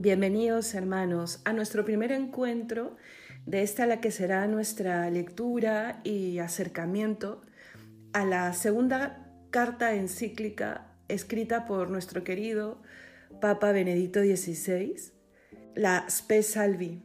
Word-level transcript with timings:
Bienvenidos 0.00 0.72
hermanos 0.72 1.42
a 1.44 1.52
nuestro 1.52 1.84
primer 1.84 2.10
encuentro 2.10 2.96
de 3.44 3.60
esta 3.60 3.84
la 3.84 4.00
que 4.00 4.10
será 4.10 4.46
nuestra 4.46 5.10
lectura 5.10 6.00
y 6.04 6.38
acercamiento 6.38 7.42
a 8.14 8.24
la 8.24 8.54
segunda 8.54 9.30
carta 9.50 9.94
encíclica 9.94 10.86
escrita 11.08 11.66
por 11.66 11.90
nuestro 11.90 12.24
querido 12.24 12.80
Papa 13.42 13.72
Benedicto 13.72 14.20
XVI, 14.20 14.96
la 15.74 16.06
Spe 16.08 16.42
Salvi. 16.44 17.02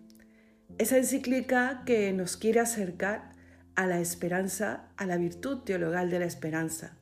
Esa 0.77 0.96
encíclica 0.96 1.84
que 1.86 2.14
nos 2.14 2.38
quiere 2.38 2.62
acercar 2.62 3.34
a 3.75 3.88
la 3.88 4.00
esperanza, 4.00 4.88
a 4.96 5.05
la 5.05 5.18
virtud 5.18 5.64
teologal 5.66 6.09
de 6.09 6.20
la 6.20 6.25
esperanza, 6.27 6.98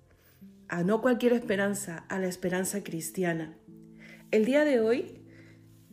a 0.70 0.82
no 0.82 1.04
cualquier 1.04 1.34
esperanza, 1.34 2.04
a 2.10 2.18
la 2.18 2.25
esperanza 2.25 2.84
cristiana. 2.84 3.55
El 4.32 4.46
día 4.46 4.66
de 4.66 4.80
hoy 4.80 5.22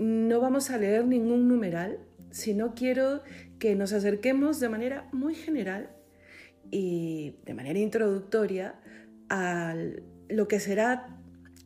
no 0.00 0.40
vamos 0.40 0.70
a 0.70 0.78
leer 0.78 1.06
ningún 1.06 1.46
numeral, 1.46 1.98
sino 2.30 2.74
quiero 2.74 3.22
que 3.58 3.76
nos 3.76 3.92
acerquemos 3.92 4.58
de 4.58 4.68
manera 4.68 5.08
muy 5.12 5.34
general 5.34 5.90
y 6.70 7.36
de 7.44 7.54
manera 7.54 7.78
introductoria 7.78 8.80
a 9.28 9.74
lo 10.28 10.48
que 10.48 10.58
será 10.58 11.18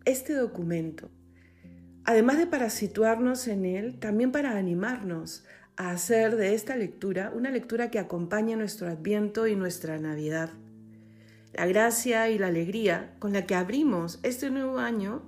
este 0.05 0.35
documento. 0.35 1.11
Además 2.05 2.39
de 2.39 2.47
para 2.47 2.71
situarnos 2.71 3.47
en 3.47 3.65
él, 3.65 3.99
también 3.99 4.33
para 4.33 4.57
animarnos 4.57 5.45
a 5.77 5.91
hacer 5.91 6.37
de 6.37 6.55
esta 6.55 6.77
lectura 6.77 7.33
una 7.35 7.51
lectura 7.51 7.91
que 7.91 7.99
acompañe 7.99 8.57
nuestro 8.57 8.89
adviento 8.89 9.47
y 9.47 9.57
nuestra 9.57 9.99
Navidad. 9.99 10.51
La 11.53 11.67
gracia 11.67 12.29
y 12.31 12.39
la 12.39 12.49
alegría 12.49 13.15
con 13.21 13.33
la 13.33 13.47
que 13.47 13.55
abrimos 13.55 14.19
este 14.25 14.51
nuevo 14.51 14.79
año 14.79 15.23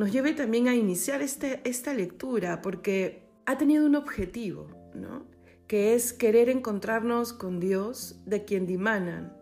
nos 0.00 0.12
lleve 0.12 0.32
también 0.32 0.66
a 0.66 0.74
iniciar 0.74 1.20
este, 1.20 1.60
esta 1.64 1.92
lectura 1.92 2.62
porque 2.62 3.28
ha 3.44 3.58
tenido 3.58 3.84
un 3.84 3.96
objetivo, 3.96 4.90
¿no? 4.94 5.26
que 5.66 5.94
es 5.94 6.14
querer 6.14 6.48
encontrarnos 6.48 7.34
con 7.34 7.60
Dios 7.60 8.22
de 8.24 8.46
quien 8.46 8.66
dimanan 8.66 9.36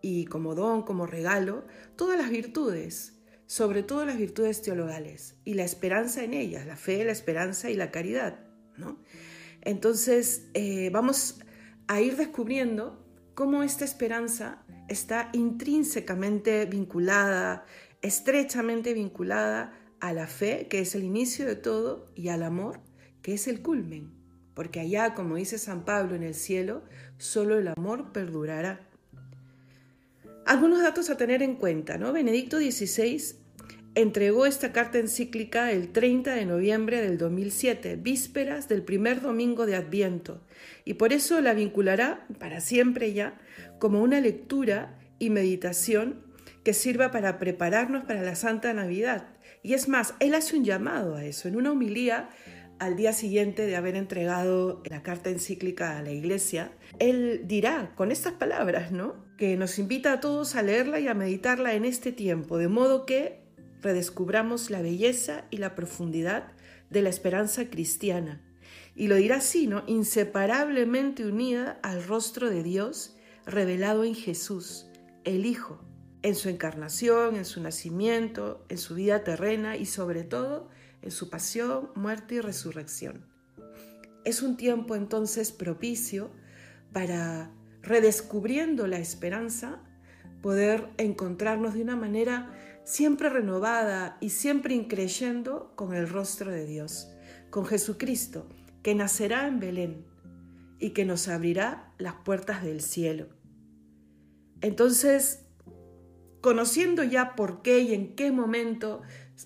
y 0.00 0.24
como 0.24 0.54
don, 0.54 0.84
como 0.84 1.04
regalo, 1.04 1.66
todas 1.96 2.16
las 2.16 2.30
virtudes, 2.30 3.20
sobre 3.44 3.82
todo 3.82 4.06
las 4.06 4.16
virtudes 4.16 4.62
teologales 4.62 5.36
y 5.44 5.52
la 5.52 5.64
esperanza 5.64 6.24
en 6.24 6.32
ellas, 6.32 6.66
la 6.66 6.76
fe, 6.76 7.04
la 7.04 7.12
esperanza 7.12 7.68
y 7.68 7.74
la 7.74 7.90
caridad. 7.90 8.40
¿no? 8.78 9.02
Entonces 9.60 10.48
eh, 10.54 10.88
vamos 10.90 11.40
a 11.88 12.00
ir 12.00 12.16
descubriendo 12.16 13.04
cómo 13.34 13.62
esta 13.62 13.84
esperanza 13.84 14.64
está 14.88 15.28
intrínsecamente 15.34 16.64
vinculada, 16.64 17.66
estrechamente 18.00 18.94
vinculada 18.94 19.74
a 20.00 20.12
la 20.12 20.26
fe, 20.26 20.66
que 20.68 20.80
es 20.80 20.94
el 20.94 21.04
inicio 21.04 21.46
de 21.46 21.56
todo, 21.56 22.06
y 22.14 22.28
al 22.28 22.42
amor, 22.42 22.80
que 23.22 23.34
es 23.34 23.46
el 23.48 23.62
culmen, 23.62 24.10
porque 24.54 24.80
allá, 24.80 25.14
como 25.14 25.36
dice 25.36 25.58
San 25.58 25.84
Pablo 25.84 26.14
en 26.14 26.22
el 26.22 26.34
cielo, 26.34 26.82
solo 27.18 27.58
el 27.58 27.68
amor 27.68 28.12
perdurará. 28.12 28.80
Algunos 30.46 30.82
datos 30.82 31.10
a 31.10 31.16
tener 31.16 31.42
en 31.42 31.56
cuenta, 31.56 31.98
¿no? 31.98 32.12
Benedicto 32.12 32.58
XVI 32.58 33.36
entregó 33.94 34.46
esta 34.46 34.72
carta 34.72 34.98
encíclica 34.98 35.72
el 35.72 35.92
30 35.92 36.34
de 36.34 36.46
noviembre 36.46 37.02
del 37.02 37.18
2007, 37.18 37.96
vísperas 37.96 38.68
del 38.68 38.82
primer 38.82 39.20
domingo 39.20 39.66
de 39.66 39.76
Adviento, 39.76 40.40
y 40.84 40.94
por 40.94 41.12
eso 41.12 41.40
la 41.40 41.54
vinculará 41.54 42.26
para 42.38 42.60
siempre 42.60 43.12
ya 43.12 43.38
como 43.78 44.02
una 44.02 44.20
lectura 44.20 44.98
y 45.18 45.30
meditación 45.30 46.22
que 46.64 46.74
sirva 46.74 47.10
para 47.10 47.38
prepararnos 47.38 48.04
para 48.04 48.22
la 48.22 48.34
Santa 48.34 48.72
Navidad, 48.72 49.28
y 49.62 49.74
es 49.74 49.88
más, 49.88 50.14
él 50.20 50.34
hace 50.34 50.56
un 50.56 50.64
llamado 50.64 51.16
a 51.16 51.24
eso. 51.24 51.48
En 51.48 51.56
una 51.56 51.72
homilía, 51.72 52.30
al 52.78 52.96
día 52.96 53.12
siguiente 53.12 53.66
de 53.66 53.76
haber 53.76 53.94
entregado 53.94 54.82
la 54.88 55.02
carta 55.02 55.30
encíclica 55.30 55.98
a 55.98 56.02
la 56.02 56.12
iglesia, 56.12 56.72
él 56.98 57.42
dirá 57.44 57.92
con 57.94 58.10
estas 58.10 58.32
palabras, 58.34 58.90
¿no? 58.90 59.26
Que 59.36 59.56
nos 59.56 59.78
invita 59.78 60.14
a 60.14 60.20
todos 60.20 60.56
a 60.56 60.62
leerla 60.62 60.98
y 60.98 61.08
a 61.08 61.14
meditarla 61.14 61.74
en 61.74 61.84
este 61.84 62.10
tiempo, 62.12 62.56
de 62.56 62.68
modo 62.68 63.04
que 63.04 63.40
redescubramos 63.82 64.70
la 64.70 64.80
belleza 64.80 65.44
y 65.50 65.58
la 65.58 65.74
profundidad 65.74 66.52
de 66.88 67.02
la 67.02 67.10
esperanza 67.10 67.68
cristiana. 67.68 68.42
Y 68.94 69.08
lo 69.08 69.16
dirá 69.16 69.36
así, 69.36 69.66
¿no? 69.66 69.84
Inseparablemente 69.86 71.24
unida 71.24 71.78
al 71.82 72.02
rostro 72.04 72.50
de 72.50 72.62
Dios 72.62 73.16
revelado 73.46 74.04
en 74.04 74.14
Jesús, 74.14 74.86
el 75.24 75.46
Hijo, 75.46 75.82
en 76.22 76.34
su 76.34 76.48
encarnación, 76.48 77.36
en 77.36 77.44
su 77.44 77.62
nacimiento, 77.62 78.64
en 78.68 78.78
su 78.78 78.94
vida 78.94 79.24
terrena 79.24 79.76
y 79.76 79.86
sobre 79.86 80.24
todo 80.24 80.68
en 81.02 81.10
su 81.10 81.30
pasión, 81.30 81.90
muerte 81.94 82.36
y 82.36 82.40
resurrección. 82.40 83.24
Es 84.24 84.42
un 84.42 84.56
tiempo 84.56 84.96
entonces 84.96 85.50
propicio 85.50 86.30
para, 86.92 87.50
redescubriendo 87.82 88.86
la 88.86 88.98
esperanza, 88.98 89.82
poder 90.42 90.88
encontrarnos 90.98 91.74
de 91.74 91.82
una 91.82 91.96
manera 91.96 92.52
siempre 92.84 93.28
renovada 93.28 94.18
y 94.20 94.30
siempre 94.30 94.74
increyendo 94.74 95.72
con 95.76 95.94
el 95.94 96.08
rostro 96.08 96.50
de 96.50 96.66
Dios, 96.66 97.10
con 97.50 97.64
Jesucristo, 97.64 98.48
que 98.82 98.94
nacerá 98.94 99.46
en 99.46 99.60
Belén 99.60 100.06
y 100.78 100.90
que 100.90 101.04
nos 101.04 101.28
abrirá 101.28 101.92
las 101.98 102.14
puertas 102.24 102.62
del 102.62 102.80
cielo. 102.80 103.28
Entonces, 104.60 105.46
conociendo 106.40 107.02
ya 107.02 107.34
por 107.36 107.62
qué 107.62 107.80
y 107.80 107.94
en 107.94 108.14
qué 108.14 108.32
momento 108.32 109.02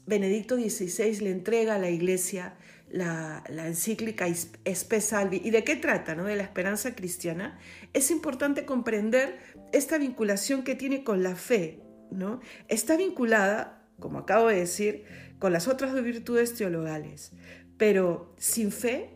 Benedicto 0.06 0.56
XVI 0.56 1.20
le 1.20 1.30
entrega 1.30 1.76
a 1.76 1.78
la 1.78 1.90
Iglesia 1.90 2.56
la, 2.90 3.42
encíclica 3.48 4.26
Espe 4.64 5.00
Salvi 5.00 5.40
y 5.42 5.50
de 5.50 5.64
qué 5.64 5.76
trata, 5.76 6.14
¿no? 6.14 6.24
de 6.24 6.36
la 6.36 6.44
esperanza 6.44 6.94
cristiana, 6.94 7.58
es 7.92 8.10
importante 8.10 8.64
comprender 8.64 9.38
esta 9.72 9.98
vinculación 9.98 10.62
que 10.62 10.74
tiene 10.74 11.02
con 11.02 11.22
la 11.22 11.34
fe. 11.34 11.80
¿no? 12.10 12.40
Está 12.68 12.96
vinculada, 12.96 13.84
como 13.98 14.18
acabo 14.18 14.48
de 14.48 14.56
decir, 14.56 15.04
con 15.40 15.52
las 15.52 15.66
otras 15.66 15.92
dos 15.92 16.04
virtudes 16.04 16.54
teologales, 16.54 17.32
pero 17.76 18.32
sin 18.38 18.70
fe, 18.70 19.10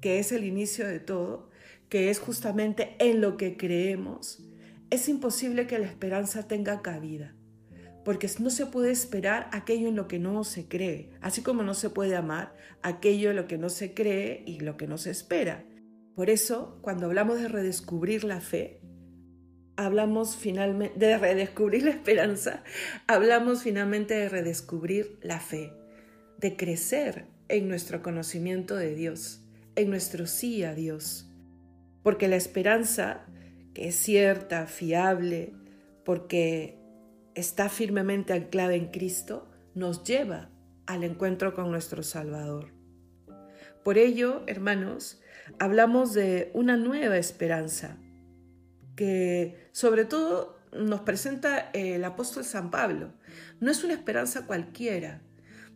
que 0.00 0.20
es 0.20 0.30
el 0.30 0.44
inicio 0.44 0.86
de 0.86 1.00
todo, 1.00 1.50
que 1.88 2.10
es 2.10 2.20
justamente 2.20 2.94
en 2.98 3.20
lo 3.20 3.36
que 3.36 3.56
creemos, 3.56 4.43
es 4.94 5.08
imposible 5.08 5.66
que 5.66 5.78
la 5.78 5.86
esperanza 5.86 6.46
tenga 6.46 6.80
cabida, 6.80 7.34
porque 8.04 8.30
no 8.38 8.50
se 8.50 8.66
puede 8.66 8.90
esperar 8.90 9.48
aquello 9.52 9.88
en 9.88 9.96
lo 9.96 10.08
que 10.08 10.18
no 10.18 10.44
se 10.44 10.68
cree, 10.68 11.10
así 11.20 11.42
como 11.42 11.62
no 11.62 11.74
se 11.74 11.90
puede 11.90 12.16
amar 12.16 12.54
aquello 12.82 13.30
en 13.30 13.36
lo 13.36 13.46
que 13.46 13.58
no 13.58 13.70
se 13.70 13.92
cree 13.94 14.42
y 14.46 14.60
lo 14.60 14.76
que 14.76 14.86
no 14.86 14.98
se 14.98 15.10
espera. 15.10 15.64
Por 16.14 16.30
eso, 16.30 16.78
cuando 16.80 17.06
hablamos 17.06 17.40
de 17.40 17.48
redescubrir 17.48 18.24
la 18.24 18.40
fe, 18.40 18.80
hablamos 19.76 20.36
finalmente 20.36 21.04
de 21.04 21.18
redescubrir 21.18 21.82
la 21.82 21.90
esperanza, 21.90 22.62
hablamos 23.08 23.62
finalmente 23.62 24.14
de 24.14 24.28
redescubrir 24.28 25.18
la 25.22 25.40
fe, 25.40 25.72
de 26.38 26.56
crecer 26.56 27.26
en 27.48 27.68
nuestro 27.68 28.00
conocimiento 28.02 28.76
de 28.76 28.94
Dios, 28.94 29.42
en 29.74 29.90
nuestro 29.90 30.26
sí 30.26 30.62
a 30.62 30.74
Dios. 30.74 31.28
Porque 32.02 32.28
la 32.28 32.36
esperanza 32.36 33.26
que 33.74 33.88
es 33.88 33.96
cierta, 33.96 34.66
fiable, 34.66 35.52
porque 36.04 36.78
está 37.34 37.68
firmemente 37.68 38.32
anclada 38.32 38.74
en 38.74 38.86
Cristo, 38.86 39.50
nos 39.74 40.04
lleva 40.04 40.48
al 40.86 41.02
encuentro 41.04 41.54
con 41.54 41.70
nuestro 41.70 42.02
Salvador. 42.02 42.68
Por 43.82 43.98
ello, 43.98 44.42
hermanos, 44.46 45.20
hablamos 45.58 46.14
de 46.14 46.50
una 46.54 46.76
nueva 46.76 47.18
esperanza 47.18 47.98
que 48.96 49.68
sobre 49.72 50.04
todo 50.04 50.58
nos 50.72 51.00
presenta 51.00 51.70
el 51.72 52.04
apóstol 52.04 52.44
San 52.44 52.70
Pablo. 52.70 53.12
No 53.60 53.70
es 53.70 53.84
una 53.84 53.94
esperanza 53.94 54.46
cualquiera, 54.46 55.20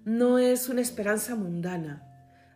no 0.04 0.38
es 0.38 0.68
una 0.68 0.80
esperanza 0.80 1.34
mundana. 1.34 2.04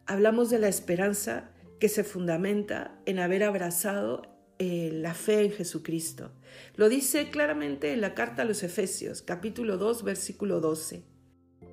Hablamos 0.06 0.50
de 0.50 0.58
la 0.58 0.68
esperanza 0.68 1.50
que 1.80 1.88
se 1.88 2.04
fundamenta 2.04 2.92
en 3.06 3.18
haber 3.18 3.42
abrazado 3.42 4.31
eh, 4.58 4.90
la 4.92 5.14
fe 5.14 5.44
en 5.44 5.52
Jesucristo. 5.52 6.30
Lo 6.76 6.88
dice 6.88 7.30
claramente 7.30 7.92
en 7.92 8.00
la 8.00 8.14
carta 8.14 8.42
a 8.42 8.44
los 8.44 8.62
Efesios, 8.62 9.22
capítulo 9.22 9.78
2, 9.78 10.04
versículo 10.04 10.60
12. 10.60 11.04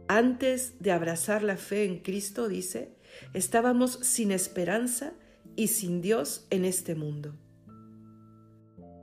Antes 0.08 0.80
de 0.80 0.92
abrazar 0.92 1.44
la 1.44 1.58
fe 1.58 1.86
en 1.86 2.00
Cristo, 2.00 2.48
dice, 2.48 2.96
estábamos 3.34 4.00
sin 4.02 4.32
esperanza 4.32 5.14
y 5.56 5.68
sin 5.68 6.02
Dios 6.02 6.48
en 6.50 6.66
este 6.66 6.96
mundo. 6.96 7.36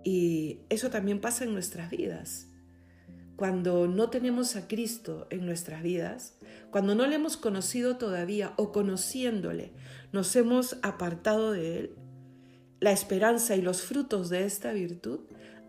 Y 0.03 0.61
eso 0.69 0.91
también 0.91 1.21
pasa 1.21 1.45
en 1.45 1.53
nuestras 1.53 1.91
vidas. 1.91 2.49
Cuando 3.37 3.87
no 3.87 4.09
tenemos 4.09 4.57
a 4.57 4.67
Cristo 4.67 5.27
en 5.31 5.45
nuestras 5.45 5.83
vidas, 5.83 6.39
cuando 6.71 6.95
no 6.95 7.07
le 7.07 7.17
hemos 7.17 7.37
conocido 7.37 7.99
todavía 7.99 8.55
o 8.57 8.73
conociéndole, 8.73 9.73
nos 10.13 10.35
hemos 10.37 10.79
apartado 10.83 11.53
de 11.53 11.79
Él, 11.79 11.97
la 12.81 12.93
esperanza 12.93 13.57
y 13.57 13.63
los 13.63 13.83
frutos 13.83 14.29
de 14.29 14.45
esta 14.45 14.73
virtud 14.73 15.21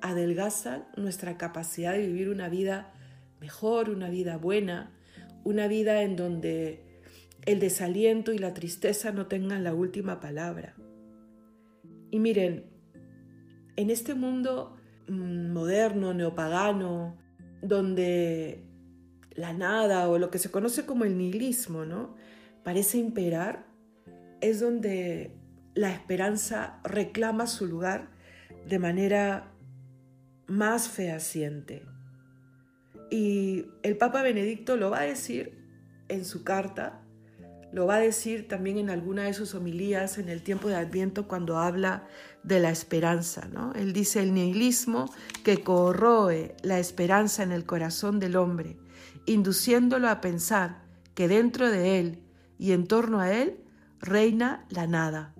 adelgazan 0.01 0.85
nuestra 0.95 1.37
capacidad 1.37 1.93
de 1.93 2.07
vivir 2.07 2.29
una 2.29 2.49
vida 2.49 2.93
mejor, 3.39 3.89
una 3.89 4.09
vida 4.09 4.37
buena, 4.37 4.91
una 5.43 5.67
vida 5.67 6.01
en 6.01 6.15
donde 6.15 6.83
el 7.45 7.59
desaliento 7.59 8.33
y 8.33 8.37
la 8.37 8.53
tristeza 8.53 9.11
no 9.11 9.27
tengan 9.27 9.63
la 9.63 9.73
última 9.73 10.19
palabra. 10.19 10.75
Y 12.11 12.19
miren, 12.19 12.65
en 13.75 13.89
este 13.89 14.13
mundo 14.15 14.75
mm, 15.07 15.51
moderno, 15.51 16.13
neopagano, 16.13 17.17
donde 17.61 18.63
la 19.35 19.53
nada 19.53 20.09
o 20.09 20.17
lo 20.17 20.29
que 20.29 20.39
se 20.39 20.51
conoce 20.51 20.85
como 20.85 21.05
el 21.05 21.17
nihilismo, 21.17 21.85
¿no? 21.85 22.15
Parece 22.63 22.97
imperar, 22.97 23.65
es 24.41 24.59
donde 24.59 25.31
la 25.77 25.91
esperanza 25.91 26.79
reclama 26.83 27.45
su 27.45 27.67
lugar 27.67 28.09
de 28.67 28.79
manera 28.79 29.51
más 30.47 30.89
fehaciente. 30.89 31.85
Y 33.11 33.67
el 33.83 33.95
Papa 33.95 34.23
Benedicto 34.23 34.75
lo 34.75 34.89
va 34.89 35.01
a 35.01 35.03
decir 35.03 35.55
en 36.07 36.25
su 36.25 36.43
carta, 36.43 37.03
lo 37.71 37.85
va 37.85 37.97
a 37.97 37.99
decir 37.99 38.47
también 38.47 38.79
en 38.79 38.89
alguna 38.89 39.25
de 39.25 39.33
sus 39.35 39.53
homilías 39.53 40.17
en 40.17 40.29
el 40.29 40.41
tiempo 40.41 40.67
de 40.67 40.77
Adviento 40.77 41.27
cuando 41.27 41.59
habla 41.59 42.07
de 42.41 42.59
la 42.59 42.71
esperanza. 42.71 43.47
¿no? 43.47 43.71
Él 43.73 43.93
dice 43.93 44.23
el 44.23 44.33
nihilismo 44.33 45.13
que 45.43 45.63
corroe 45.63 46.55
la 46.63 46.79
esperanza 46.79 47.43
en 47.43 47.51
el 47.51 47.65
corazón 47.65 48.19
del 48.19 48.35
hombre, 48.35 48.77
induciéndolo 49.27 50.09
a 50.09 50.21
pensar 50.21 50.81
que 51.13 51.27
dentro 51.27 51.69
de 51.69 51.99
él 51.99 52.23
y 52.57 52.71
en 52.71 52.87
torno 52.87 53.19
a 53.19 53.31
él 53.31 53.59
reina 53.99 54.65
la 54.69 54.87
nada. 54.87 55.36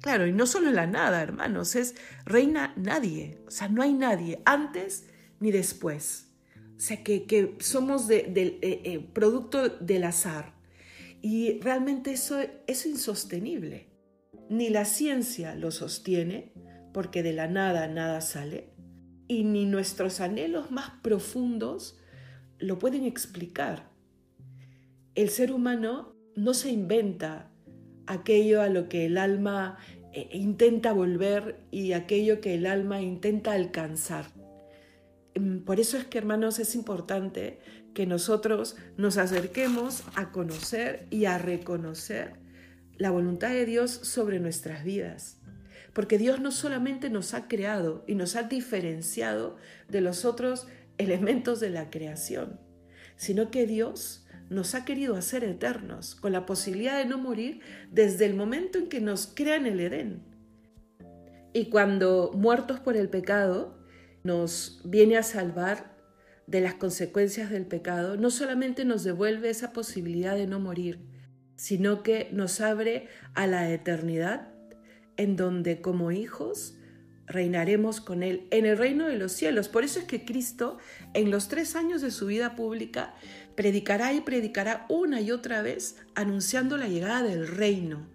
Claro, 0.00 0.26
y 0.26 0.32
no 0.32 0.46
solo 0.46 0.70
la 0.70 0.86
nada, 0.86 1.22
hermanos, 1.22 1.74
es 1.74 1.96
reina 2.24 2.72
nadie, 2.76 3.40
o 3.46 3.50
sea, 3.50 3.68
no 3.68 3.82
hay 3.82 3.92
nadie 3.92 4.40
antes 4.44 5.06
ni 5.40 5.50
después. 5.50 6.28
O 6.76 6.80
sea, 6.80 7.02
que, 7.02 7.56
somos 7.58 8.06
de, 8.06 8.18
eh, 8.36 8.58
eh, 8.62 9.08
producto 9.12 9.68
del 9.68 10.04
azar. 10.04 10.54
Y 11.20 11.58
realmente 11.60 12.12
eso 12.12 12.38
es 12.68 12.86
insostenible. 12.86 13.88
Ni 14.48 14.68
la 14.70 14.84
ciencia 14.84 15.56
lo 15.56 15.72
sostiene, 15.72 16.52
porque 16.94 17.24
de 17.24 17.32
la 17.32 17.48
nada 17.48 17.88
nada 17.88 18.20
sale, 18.20 18.70
y 19.26 19.42
ni 19.42 19.66
nuestros 19.66 20.20
anhelos 20.20 20.70
más 20.70 20.90
profundos 21.02 21.98
lo 22.58 22.78
pueden 22.78 23.04
explicar. 23.04 23.90
El 25.16 25.30
ser 25.30 25.52
humano 25.52 26.16
no 26.36 26.54
se 26.54 26.70
inventa 26.70 27.47
aquello 28.08 28.62
a 28.62 28.68
lo 28.68 28.88
que 28.88 29.06
el 29.06 29.18
alma 29.18 29.78
eh, 30.12 30.28
intenta 30.32 30.92
volver 30.92 31.60
y 31.70 31.92
aquello 31.92 32.40
que 32.40 32.54
el 32.54 32.66
alma 32.66 33.00
intenta 33.02 33.52
alcanzar. 33.52 34.26
Mm, 35.34 35.58
por 35.58 35.78
eso 35.80 35.96
es 35.96 36.04
que, 36.06 36.18
hermanos, 36.18 36.58
es 36.58 36.74
importante 36.74 37.60
que 37.94 38.06
nosotros 38.06 38.76
nos 38.96 39.18
acerquemos 39.18 40.02
a 40.14 40.32
conocer 40.32 41.06
y 41.10 41.26
a 41.26 41.38
reconocer 41.38 42.34
la 42.96 43.10
voluntad 43.10 43.50
de 43.50 43.66
Dios 43.66 43.90
sobre 43.90 44.40
nuestras 44.40 44.84
vidas. 44.84 45.40
Porque 45.92 46.18
Dios 46.18 46.40
no 46.40 46.50
solamente 46.50 47.10
nos 47.10 47.34
ha 47.34 47.48
creado 47.48 48.04
y 48.06 48.14
nos 48.14 48.36
ha 48.36 48.44
diferenciado 48.44 49.56
de 49.88 50.00
los 50.00 50.24
otros 50.24 50.66
elementos 50.96 51.60
de 51.60 51.70
la 51.70 51.90
creación, 51.90 52.60
sino 53.16 53.50
que 53.50 53.66
Dios 53.66 54.26
nos 54.50 54.74
ha 54.74 54.84
querido 54.84 55.16
hacer 55.16 55.44
eternos, 55.44 56.14
con 56.14 56.32
la 56.32 56.46
posibilidad 56.46 56.98
de 56.98 57.04
no 57.04 57.18
morir 57.18 57.60
desde 57.90 58.26
el 58.26 58.34
momento 58.34 58.78
en 58.78 58.88
que 58.88 59.00
nos 59.00 59.26
crea 59.26 59.56
en 59.56 59.66
el 59.66 59.80
Edén. 59.80 60.22
Y 61.52 61.70
cuando 61.70 62.32
muertos 62.34 62.80
por 62.80 62.96
el 62.96 63.08
pecado, 63.08 63.78
nos 64.22 64.80
viene 64.84 65.16
a 65.16 65.22
salvar 65.22 65.96
de 66.46 66.60
las 66.60 66.74
consecuencias 66.74 67.50
del 67.50 67.66
pecado, 67.66 68.16
no 68.16 68.30
solamente 68.30 68.84
nos 68.84 69.04
devuelve 69.04 69.50
esa 69.50 69.72
posibilidad 69.72 70.34
de 70.34 70.46
no 70.46 70.58
morir, 70.60 71.06
sino 71.56 72.02
que 72.02 72.30
nos 72.32 72.60
abre 72.60 73.08
a 73.34 73.46
la 73.46 73.70
eternidad 73.70 74.48
en 75.18 75.36
donde 75.36 75.82
como 75.82 76.10
hijos 76.10 76.78
reinaremos 77.28 78.00
con 78.00 78.22
Él 78.22 78.46
en 78.50 78.66
el 78.66 78.78
reino 78.78 79.06
de 79.06 79.16
los 79.16 79.32
cielos. 79.32 79.68
Por 79.68 79.84
eso 79.84 80.00
es 80.00 80.06
que 80.06 80.24
Cristo 80.24 80.78
en 81.14 81.30
los 81.30 81.48
tres 81.48 81.76
años 81.76 82.00
de 82.02 82.10
su 82.10 82.26
vida 82.26 82.56
pública 82.56 83.14
predicará 83.54 84.12
y 84.12 84.20
predicará 84.20 84.86
una 84.88 85.20
y 85.20 85.30
otra 85.30 85.62
vez 85.62 85.96
anunciando 86.14 86.76
la 86.76 86.88
llegada 86.88 87.22
del 87.22 87.46
reino, 87.46 88.06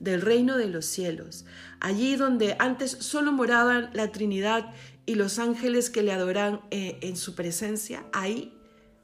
del 0.00 0.20
reino 0.20 0.56
de 0.56 0.68
los 0.68 0.86
cielos. 0.86 1.44
Allí 1.80 2.16
donde 2.16 2.56
antes 2.58 2.90
solo 2.90 3.32
moraban 3.32 3.90
la 3.92 4.12
Trinidad 4.12 4.72
y 5.04 5.16
los 5.16 5.38
ángeles 5.38 5.90
que 5.90 6.02
le 6.02 6.12
adoran 6.12 6.60
eh, 6.70 6.98
en 7.02 7.16
su 7.16 7.34
presencia, 7.34 8.04
ahí 8.12 8.56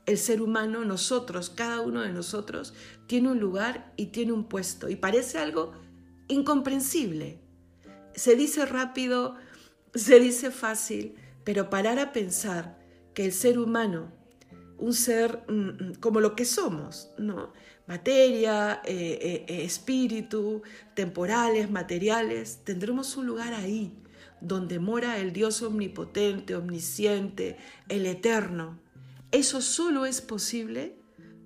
el 0.06 0.16
ser 0.16 0.40
humano, 0.40 0.86
nosotros, 0.86 1.50
cada 1.50 1.82
uno 1.82 2.00
de 2.00 2.12
nosotros, 2.12 2.72
tiene 3.06 3.30
un 3.30 3.40
lugar 3.40 3.92
y 3.96 4.06
tiene 4.06 4.32
un 4.32 4.44
puesto. 4.44 4.88
Y 4.88 4.96
parece 4.96 5.36
algo 5.36 5.72
incomprensible. 6.28 7.40
Se 8.14 8.34
dice 8.34 8.64
rápido, 8.64 9.36
se 9.94 10.20
dice 10.20 10.50
fácil, 10.50 11.14
pero 11.44 11.70
parar 11.70 11.98
a 11.98 12.12
pensar 12.12 12.78
que 13.14 13.24
el 13.24 13.32
ser 13.32 13.58
humano, 13.58 14.12
un 14.78 14.94
ser 14.94 15.44
mm, 15.48 15.52
mm, 15.52 15.94
como 16.00 16.20
lo 16.20 16.36
que 16.36 16.44
somos, 16.44 17.10
¿no? 17.18 17.52
Materia, 17.86 18.82
eh, 18.84 19.44
eh, 19.48 19.64
espíritu, 19.64 20.62
temporales, 20.94 21.70
materiales, 21.70 22.60
tendremos 22.64 23.16
un 23.16 23.26
lugar 23.26 23.54
ahí 23.54 23.98
donde 24.40 24.78
mora 24.78 25.18
el 25.18 25.32
Dios 25.32 25.62
omnipotente, 25.62 26.54
omnisciente, 26.54 27.56
el 27.88 28.06
eterno. 28.06 28.78
Eso 29.32 29.60
solo 29.60 30.06
es 30.06 30.20
posible 30.20 30.96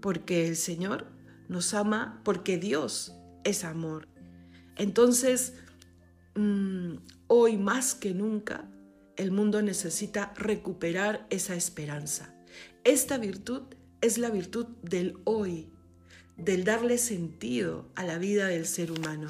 porque 0.00 0.46
el 0.48 0.56
Señor 0.56 1.06
nos 1.48 1.74
ama, 1.74 2.20
porque 2.24 2.58
Dios 2.58 3.14
es 3.44 3.64
amor. 3.64 4.08
Entonces, 4.76 5.54
mm, 6.34 6.96
hoy 7.34 7.56
más 7.56 7.94
que 7.94 8.12
nunca, 8.12 8.68
el 9.16 9.30
mundo 9.30 9.62
necesita 9.62 10.34
recuperar 10.36 11.26
esa 11.30 11.54
esperanza. 11.54 12.34
Esta 12.84 13.16
virtud 13.16 13.62
es 14.02 14.18
la 14.18 14.28
virtud 14.28 14.66
del 14.82 15.16
hoy, 15.24 15.72
del 16.36 16.64
darle 16.64 16.98
sentido 16.98 17.88
a 17.94 18.04
la 18.04 18.18
vida 18.18 18.48
del 18.48 18.66
ser 18.66 18.92
humano, 18.92 19.28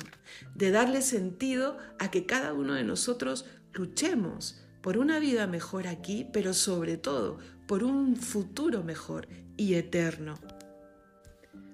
de 0.57 0.73
darle 0.73 1.01
sentido 1.01 1.79
a 2.01 2.11
que 2.11 2.27
cada 2.27 2.55
uno 2.55 2.75
de 2.75 2.83
nosotros 2.83 3.45
luchemos 3.73 4.65
por 4.81 4.99
una 4.99 5.21
vida 5.21 5.47
mejor 5.47 5.87
aquí, 5.87 6.27
pero 6.33 6.55
sobre 6.55 6.97
todo 6.97 7.39
por 7.69 7.85
un 7.85 8.17
futuro 8.17 8.83
mejor 8.83 9.29
y 9.57 9.75
eterno. 9.75 10.41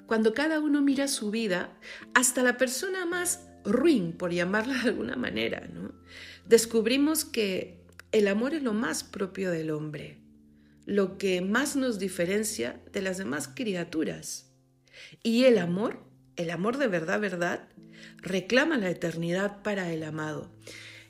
Cuando 0.06 0.34
cada 0.34 0.60
uno 0.60 0.82
mira 0.82 1.08
su 1.08 1.30
vida, 1.30 1.72
hasta 2.12 2.42
la 2.42 2.58
persona 2.58 3.06
más 3.06 3.47
ruin, 3.64 4.12
por 4.12 4.32
llamarla 4.32 4.74
de 4.74 4.88
alguna 4.90 5.16
manera, 5.16 5.68
¿no? 5.72 5.92
descubrimos 6.48 7.24
que 7.24 7.78
el 8.10 8.26
amor 8.26 8.54
es 8.54 8.62
lo 8.62 8.72
más 8.72 9.04
propio 9.04 9.50
del 9.50 9.70
hombre, 9.70 10.18
lo 10.86 11.18
que 11.18 11.42
más 11.42 11.76
nos 11.76 11.98
diferencia 11.98 12.80
de 12.92 13.02
las 13.02 13.18
demás 13.18 13.48
criaturas. 13.48 14.50
Y 15.22 15.44
el 15.44 15.58
amor, 15.58 16.00
el 16.36 16.50
amor 16.50 16.78
de 16.78 16.88
verdad, 16.88 17.20
verdad, 17.20 17.68
reclama 18.16 18.78
la 18.78 18.88
eternidad 18.88 19.62
para 19.62 19.92
el 19.92 20.02
amado. 20.02 20.50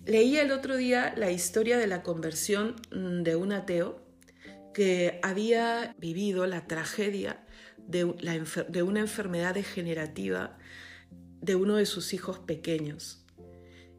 Leí 0.04 0.36
el 0.36 0.50
otro 0.50 0.76
día 0.76 1.14
la 1.16 1.30
historia 1.30 1.78
de 1.78 1.86
la 1.86 2.02
conversión 2.02 2.76
de 2.90 3.36
un 3.36 3.52
ateo 3.52 4.04
que 4.74 5.20
había 5.22 5.94
vivido 5.98 6.46
la 6.46 6.66
tragedia 6.66 7.44
de, 7.76 8.12
de 8.68 8.82
una 8.82 9.00
enfermedad 9.00 9.54
degenerativa 9.54 10.57
de 11.40 11.54
uno 11.54 11.76
de 11.76 11.86
sus 11.86 12.12
hijos 12.14 12.38
pequeños. 12.38 13.24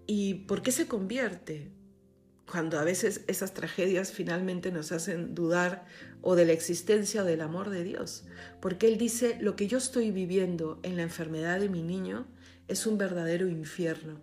¿Y 0.08 0.46
por 0.46 0.62
qué 0.62 0.72
se 0.72 0.88
convierte? 0.88 1.72
Cuando 2.50 2.80
a 2.80 2.84
veces 2.84 3.22
esas 3.28 3.54
tragedias 3.54 4.12
finalmente 4.12 4.72
nos 4.72 4.92
hacen 4.92 5.36
dudar 5.36 5.86
o 6.22 6.36
de 6.36 6.46
la 6.46 6.54
existencia 6.54 7.22
o 7.22 7.26
del 7.26 7.42
amor 7.42 7.70
de 7.70 7.84
Dios. 7.84 8.26
Porque 8.60 8.88
Él 8.88 8.98
dice, 8.98 9.38
lo 9.40 9.56
que 9.56 9.68
yo 9.68 9.78
estoy 9.78 10.10
viviendo 10.10 10.80
en 10.82 10.96
la 10.96 11.04
enfermedad 11.04 11.60
de 11.60 11.70
mi 11.70 11.84
niño 11.84 12.28
es 12.68 12.88
un 12.88 12.98
verdadero 12.98 13.48
infierno. 13.48 14.20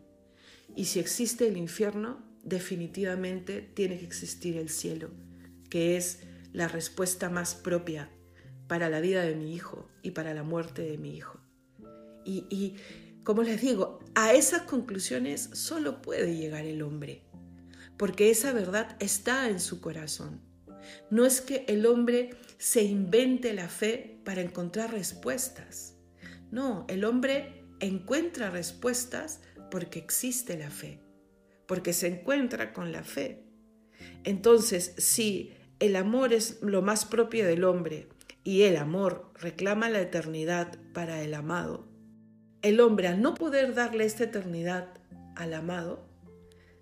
Y 0.74 0.86
si 0.86 0.98
existe 0.98 1.46
el 1.46 1.56
infierno, 1.56 2.24
definitivamente 2.42 3.60
tiene 3.60 3.98
que 3.98 4.04
existir 4.04 4.56
el 4.56 4.70
cielo, 4.70 5.10
que 5.70 5.96
es 5.96 6.20
la 6.52 6.68
respuesta 6.68 7.28
más 7.28 7.54
propia 7.54 8.10
para 8.66 8.88
la 8.88 9.00
vida 9.00 9.22
de 9.22 9.34
mi 9.34 9.54
hijo 9.54 9.88
y 10.02 10.12
para 10.12 10.34
la 10.34 10.42
muerte 10.42 10.82
de 10.82 10.98
mi 10.98 11.16
hijo. 11.16 11.38
Y, 12.24 12.46
y 12.50 12.76
como 13.26 13.42
les 13.42 13.60
digo, 13.60 13.98
a 14.14 14.34
esas 14.34 14.62
conclusiones 14.62 15.50
solo 15.52 16.00
puede 16.00 16.36
llegar 16.36 16.64
el 16.64 16.80
hombre, 16.80 17.24
porque 17.96 18.30
esa 18.30 18.52
verdad 18.52 18.96
está 19.00 19.48
en 19.48 19.58
su 19.58 19.80
corazón. 19.80 20.40
No 21.10 21.26
es 21.26 21.40
que 21.40 21.64
el 21.66 21.86
hombre 21.86 22.36
se 22.56 22.84
invente 22.84 23.52
la 23.52 23.68
fe 23.68 24.20
para 24.24 24.42
encontrar 24.42 24.92
respuestas. 24.92 25.96
No, 26.52 26.86
el 26.88 27.04
hombre 27.04 27.64
encuentra 27.80 28.50
respuestas 28.50 29.40
porque 29.72 29.98
existe 29.98 30.56
la 30.56 30.70
fe, 30.70 31.02
porque 31.66 31.92
se 31.94 32.06
encuentra 32.06 32.72
con 32.72 32.92
la 32.92 33.02
fe. 33.02 33.42
Entonces, 34.22 34.94
si 34.98 35.52
el 35.80 35.96
amor 35.96 36.32
es 36.32 36.62
lo 36.62 36.80
más 36.80 37.04
propio 37.04 37.44
del 37.44 37.64
hombre 37.64 38.08
y 38.44 38.62
el 38.62 38.76
amor 38.76 39.32
reclama 39.34 39.90
la 39.90 40.00
eternidad 40.00 40.78
para 40.92 41.24
el 41.24 41.34
amado, 41.34 41.95
el 42.66 42.80
hombre 42.80 43.06
al 43.06 43.22
no 43.22 43.34
poder 43.34 43.74
darle 43.74 44.04
esta 44.04 44.24
eternidad 44.24 44.88
al 45.36 45.54
amado, 45.54 46.04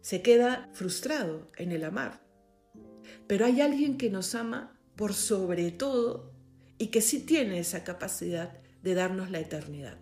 se 0.01 0.23
queda 0.23 0.71
frustrado 0.73 1.51
en 1.59 1.73
el 1.73 1.85
amar. 1.85 2.23
Pero 3.27 3.45
hay 3.45 3.61
alguien 3.61 3.99
que 3.99 4.09
nos 4.09 4.35
ama 4.35 4.81
por 4.97 5.13
sobre 5.13 5.71
todo 5.73 6.33
y 6.79 6.87
que 6.87 7.03
sí 7.03 7.21
tiene 7.21 7.59
esa 7.59 7.85
capacidad 7.85 8.59
de 8.83 8.95
darnos 8.95 9.31
la 9.31 9.41
eternidad. 9.41 9.99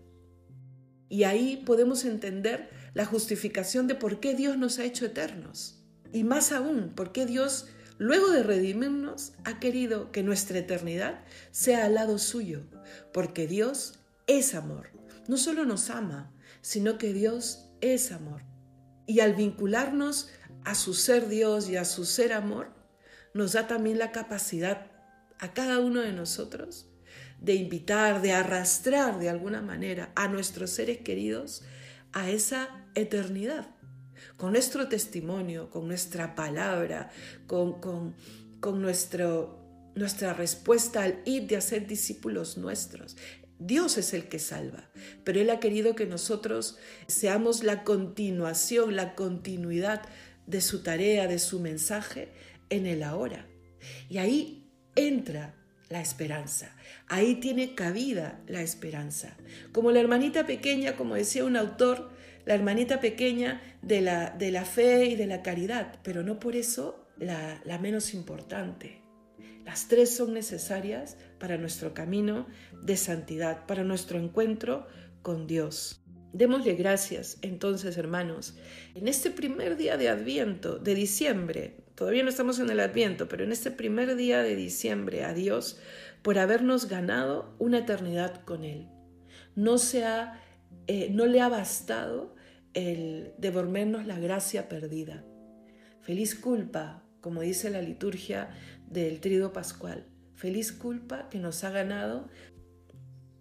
Y 1.09 1.25
ahí 1.25 1.65
podemos 1.67 2.05
entender 2.05 2.71
la 2.95 3.05
justificación 3.05 3.89
de 3.89 3.97
por 3.97 4.21
qué 4.21 4.35
Dios 4.35 4.57
nos 4.57 4.79
ha 4.79 4.85
hecho 4.85 5.05
eternos. 5.05 5.83
Y 6.13 6.23
más 6.23 6.53
aún, 6.53 6.93
por 6.95 7.11
qué 7.11 7.27
Dios, 7.27 7.67
luego 7.99 8.31
de 8.31 8.45
redimirnos, 8.45 9.33
ha 9.43 9.59
querido 9.59 10.13
que 10.13 10.23
nuestra 10.23 10.61
eternidad 10.61 11.25
sea 11.51 11.87
al 11.87 11.95
lado 11.95 12.19
suyo. 12.19 12.63
Porque 13.13 13.49
Dios 13.49 13.99
es 14.29 14.55
amor. 14.55 15.02
No 15.29 15.37
solo 15.37 15.65
nos 15.65 15.91
ama, 15.91 16.33
sino 16.61 16.99
que 16.99 17.13
Dios 17.13 17.71
es 17.81 18.13
amor. 18.13 18.43
Y 19.07 19.21
al 19.21 19.35
vincularnos 19.35 20.31
a 20.65 20.75
su 20.75 20.95
ser 20.95 21.29
Dios 21.29 21.69
y 21.69 21.77
a 21.77 21.85
su 21.85 22.05
ser 22.05 22.33
amor, 22.33 22.73
nos 23.35 23.53
da 23.53 23.67
también 23.67 23.99
la 23.99 24.13
capacidad 24.13 24.91
a 25.39 25.53
cada 25.53 25.81
uno 25.81 26.01
de 26.01 26.13
nosotros 26.13 26.87
de 27.43 27.55
invitar, 27.55 28.23
de 28.23 28.33
arrastrar 28.33 29.19
de 29.19 29.29
alguna 29.29 29.61
manera 29.61 30.13
a 30.15 30.29
nuestros 30.29 30.71
seres 30.71 30.99
queridos 30.99 31.63
a 32.13 32.31
esa 32.31 32.69
eternidad, 32.95 33.75
con 34.37 34.53
nuestro 34.53 34.89
testimonio, 34.89 35.69
con 35.69 35.89
nuestra 35.89 36.37
palabra, 36.37 37.11
con, 37.49 37.81
con, 37.81 38.15
nuestro, 38.81 39.91
nuestra 39.97 40.35
respuesta 40.35 41.03
al 41.03 41.21
ir 41.25 41.49
de 41.49 41.57
hacer 41.57 41.87
discípulos 41.87 42.59
nuestros. 42.59 43.17
Dios 43.59 43.97
es 43.99 44.13
el 44.13 44.29
que 44.29 44.39
salva, 44.39 44.91
pero 45.25 45.41
Él 45.41 45.51
ha 45.51 45.61
querido 45.61 45.95
que 45.95 46.07
nosotros 46.07 46.79
seamos 47.07 47.63
la 47.63 47.85
continuación, 47.85 48.97
la 48.97 49.15
continuidad 49.15 50.03
de 50.47 50.61
su 50.61 50.83
tarea, 50.83 51.29
de 51.29 51.39
su 51.39 51.61
mensaje 51.61 52.29
en 52.71 52.87
el 52.87 53.03
ahora. 53.03 53.47
Y 54.09 54.19
ahí 54.19 54.67
entra 54.97 55.55
la 55.89 56.01
esperanza. 56.01 56.75
Ahí 57.07 57.37
tiene 57.37 57.75
cabida 57.75 58.41
la 58.47 58.63
esperanza. 58.63 59.37
Como 59.73 59.93
la 59.93 60.01
hermanita 60.01 60.47
pequeña, 60.47 60.97
como 60.97 61.15
decía 61.15 61.45
un 61.45 61.57
autor, 61.57 62.11
la 62.45 62.55
hermanita 62.55 63.01
pequeña 63.01 63.61
de 63.83 64.01
la, 64.01 64.31
de 64.31 64.51
la 64.51 64.65
fe 64.65 65.07
y 65.07 65.17
de 65.17 65.27
la 65.27 65.43
caridad, 65.43 65.99
pero 66.03 66.23
no 66.23 66.41
por 66.41 66.57
eso 66.57 67.07
la, 67.19 67.61
la 67.65 67.79
menos 67.79 68.15
importante. 68.15 69.03
Las 69.65 69.89
tres 69.89 70.15
son 70.15 70.35
necesarias 70.35 71.17
para 71.39 71.57
nuestro 71.57 71.95
camino 71.95 72.47
de 72.83 72.97
santidad, 72.97 73.67
para 73.67 73.85
nuestro 73.85 74.19
encuentro 74.19 74.87
con 75.23 75.47
Dios. 75.47 76.03
Démosle 76.33 76.75
gracias 76.75 77.39
entonces, 77.43 77.97
hermanos, 77.99 78.57
en 78.95 79.07
este 79.07 79.31
primer 79.31 79.77
día 79.77 79.99
de 79.99 80.09
Adviento, 80.09 80.79
de 80.79 80.95
diciembre, 80.95 81.77
todavía 81.95 82.23
no 82.23 82.31
estamos 82.31 82.59
en 82.59 82.71
el 82.71 82.81
Adviento, 82.81 83.29
pero 83.29 83.45
en 83.45 83.53
este 83.53 83.71
primer 83.71 84.17
día 84.17 84.43
de 84.43 84.57
diciembre, 84.57 85.25
a 85.25 85.35
Dios 85.35 85.79
por 86.23 86.39
habernos 86.39 86.89
ganado 86.89 87.55
una 87.59 87.79
eternidad 87.79 88.45
con 88.45 88.65
Él. 88.65 88.89
No, 89.55 89.77
se 89.77 90.05
eh, 90.87 91.11
no 91.11 91.27
le 91.27 91.41
ha 91.41 91.49
bastado 91.49 92.35
el 92.73 93.35
devolvernos 93.37 94.07
la 94.07 94.19
gracia 94.19 94.69
perdida. 94.69 95.25
Feliz 96.01 96.35
culpa, 96.35 97.05
como 97.21 97.43
dice 97.43 97.71
la 97.71 97.83
liturgia 97.83 98.51
del 98.93 99.21
trido 99.21 99.53
pascual. 99.53 100.07
Feliz 100.35 100.73
culpa 100.73 101.29
que 101.29 101.39
nos 101.39 101.65
ha 101.65 101.71
ganado 101.71 102.29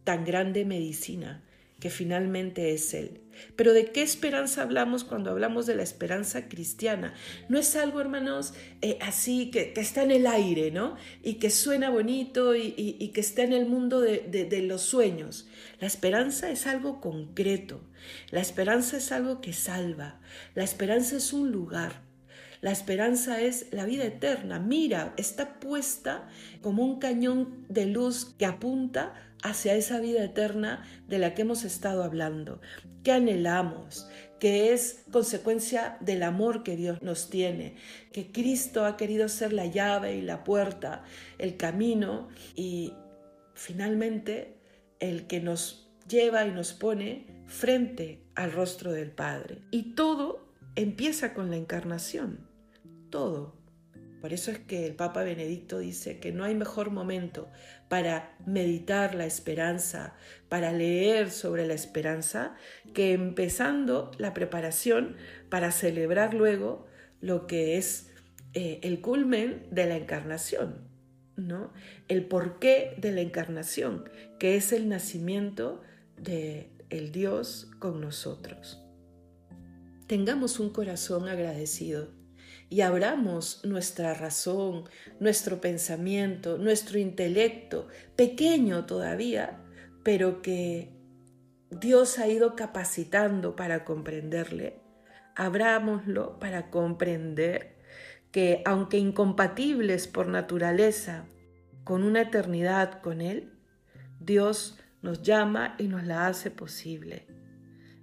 tan 0.04 0.26
grande 0.26 0.66
medicina 0.66 1.44
que 1.80 1.90
finalmente 1.90 2.74
es 2.74 2.94
Él. 2.94 3.22
Pero 3.56 3.74
¿de 3.74 3.92
qué 3.92 4.04
esperanza 4.04 4.62
hablamos 4.62 5.04
cuando 5.04 5.32
hablamos 5.32 5.66
de 5.66 5.74
la 5.74 5.82
esperanza 5.82 6.48
cristiana? 6.48 7.16
No 7.50 7.58
es 7.58 7.76
algo, 7.76 8.00
hermanos, 8.00 8.54
eh, 8.82 9.00
así 9.02 9.50
que, 9.50 9.74
está 9.76 10.04
en 10.04 10.12
el 10.12 10.28
aire, 10.28 10.70
¿no? 10.70 10.96
Y 11.24 11.36
que 11.36 11.50
suena 11.50 11.90
bonito 11.90 12.56
y, 12.56 13.10
que 13.14 13.20
está 13.20 13.42
en 13.42 13.54
el 13.54 13.66
mundo 13.66 14.00
de 14.00 14.62
los 14.62 14.82
sueños. 14.84 15.48
La 15.80 15.88
esperanza 15.88 16.52
es 16.52 16.68
algo 16.68 17.02
concreto. 17.02 17.82
La 18.30 18.42
esperanza 18.42 18.98
es 18.98 19.12
algo 19.12 19.42
que 19.42 19.54
salva. 19.54 20.20
La 20.54 20.64
esperanza 20.64 21.18
es 21.18 21.34
un 21.34 21.52
lugar. 21.52 22.11
La 22.62 22.72
esperanza 22.72 23.42
es 23.42 23.66
la 23.72 23.86
vida 23.86 24.06
eterna. 24.06 24.60
Mira, 24.60 25.14
está 25.18 25.60
puesta 25.60 26.28
como 26.62 26.84
un 26.84 27.00
cañón 27.00 27.66
de 27.70 27.88
luz 27.88 28.36
que 28.38 28.46
apunta 28.46 29.14
hacia 29.42 29.74
esa 29.74 30.00
vida 30.00 30.24
eterna 30.24 30.86
de 31.08 31.18
la 31.18 31.34
que 31.34 31.42
hemos 31.42 31.64
estado 31.64 32.04
hablando, 32.04 32.62
que 33.04 33.12
anhelamos, 33.12 34.08
que 34.40 34.74
es 34.74 35.04
consecuencia 35.12 35.98
del 36.02 36.22
amor 36.22 36.62
que 36.62 36.76
Dios 36.76 37.02
nos 37.02 37.32
tiene, 37.32 37.76
que 38.12 38.32
Cristo 38.32 38.86
ha 38.86 38.96
querido 38.96 39.28
ser 39.28 39.54
la 39.54 39.66
llave 39.66 40.16
y 40.16 40.22
la 40.22 40.44
puerta, 40.44 41.04
el 41.40 41.58
camino 41.58 42.30
y 42.56 42.94
finalmente 43.56 44.56
el 45.00 45.26
que 45.26 45.40
nos 45.40 45.90
lleva 46.08 46.46
y 46.46 46.52
nos 46.52 46.74
pone 46.74 47.26
frente 47.48 48.22
al 48.36 48.52
rostro 48.52 48.92
del 48.92 49.10
Padre. 49.10 49.64
Y 49.72 49.94
todo 49.94 50.48
empieza 50.76 51.34
con 51.34 51.50
la 51.50 51.58
encarnación, 51.58 52.51
todo. 53.12 53.62
Por 54.22 54.34
eso 54.34 54.52
es 54.52 54.60
que 54.60 54.86
el 54.86 54.94
Papa 54.94 55.24
Benedicto 55.24 55.80
dice 55.80 56.20
que 56.20 56.32
no 56.32 56.44
hay 56.44 56.54
mejor 56.54 56.92
momento 56.92 57.50
para 57.90 58.36
meditar 58.46 59.16
la 59.16 59.26
esperanza, 59.26 60.16
para 60.48 60.72
leer 60.72 61.32
sobre 61.32 61.66
la 61.66 61.74
esperanza, 61.74 62.56
que 62.94 63.14
empezando 63.14 64.12
la 64.20 64.36
preparación 64.36 65.16
para 65.50 65.72
celebrar 65.72 66.36
luego 66.36 66.86
lo 67.20 67.48
que 67.48 67.78
es 67.78 68.12
eh, 68.54 68.80
el 68.84 69.02
culmen 69.02 69.66
de 69.72 69.88
la 69.88 69.96
encarnación, 69.96 70.88
¿no? 71.36 71.74
El 72.08 72.26
porqué 72.28 72.94
de 72.98 73.12
la 73.12 73.22
encarnación, 73.22 74.08
que 74.38 74.56
es 74.56 74.72
el 74.72 74.88
nacimiento 74.88 75.82
de 76.16 76.70
el 76.92 77.12
Dios 77.12 77.72
con 77.80 78.02
nosotros. 78.02 78.84
Tengamos 80.06 80.60
un 80.60 80.70
corazón 80.72 81.28
agradecido 81.28 82.21
y 82.72 82.80
abramos 82.82 83.60
nuestra 83.66 84.14
razón, 84.14 84.86
nuestro 85.20 85.60
pensamiento, 85.60 86.58
nuestro 86.58 86.98
intelecto, 87.00 87.90
pequeño 88.16 88.86
todavía, 88.86 89.62
pero 90.04 90.42
que 90.42 90.90
Dios 91.70 92.18
ha 92.18 92.30
ido 92.30 92.56
capacitando 92.56 93.58
para 93.58 93.84
comprenderle, 93.84 94.80
abrámoslo 95.36 96.40
para 96.40 96.70
comprender 96.70 97.76
que 98.32 98.62
aunque 98.66 98.98
incompatibles 98.98 100.08
por 100.08 100.28
naturaleza 100.28 101.26
con 101.84 102.04
una 102.04 102.22
eternidad 102.22 103.02
con 103.02 103.20
Él, 103.20 103.52
Dios 104.22 104.80
nos 105.02 105.24
llama 105.24 105.76
y 105.78 105.90
nos 105.90 106.06
la 106.06 106.26
hace 106.28 106.52
posible. 106.52 107.28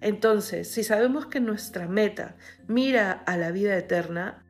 Entonces, 0.02 0.70
si 0.70 0.84
sabemos 0.84 1.24
que 1.24 1.40
nuestra 1.40 1.88
meta 1.88 2.36
mira 2.66 3.12
a 3.12 3.38
la 3.38 3.50
vida 3.50 3.74
eterna, 3.74 4.44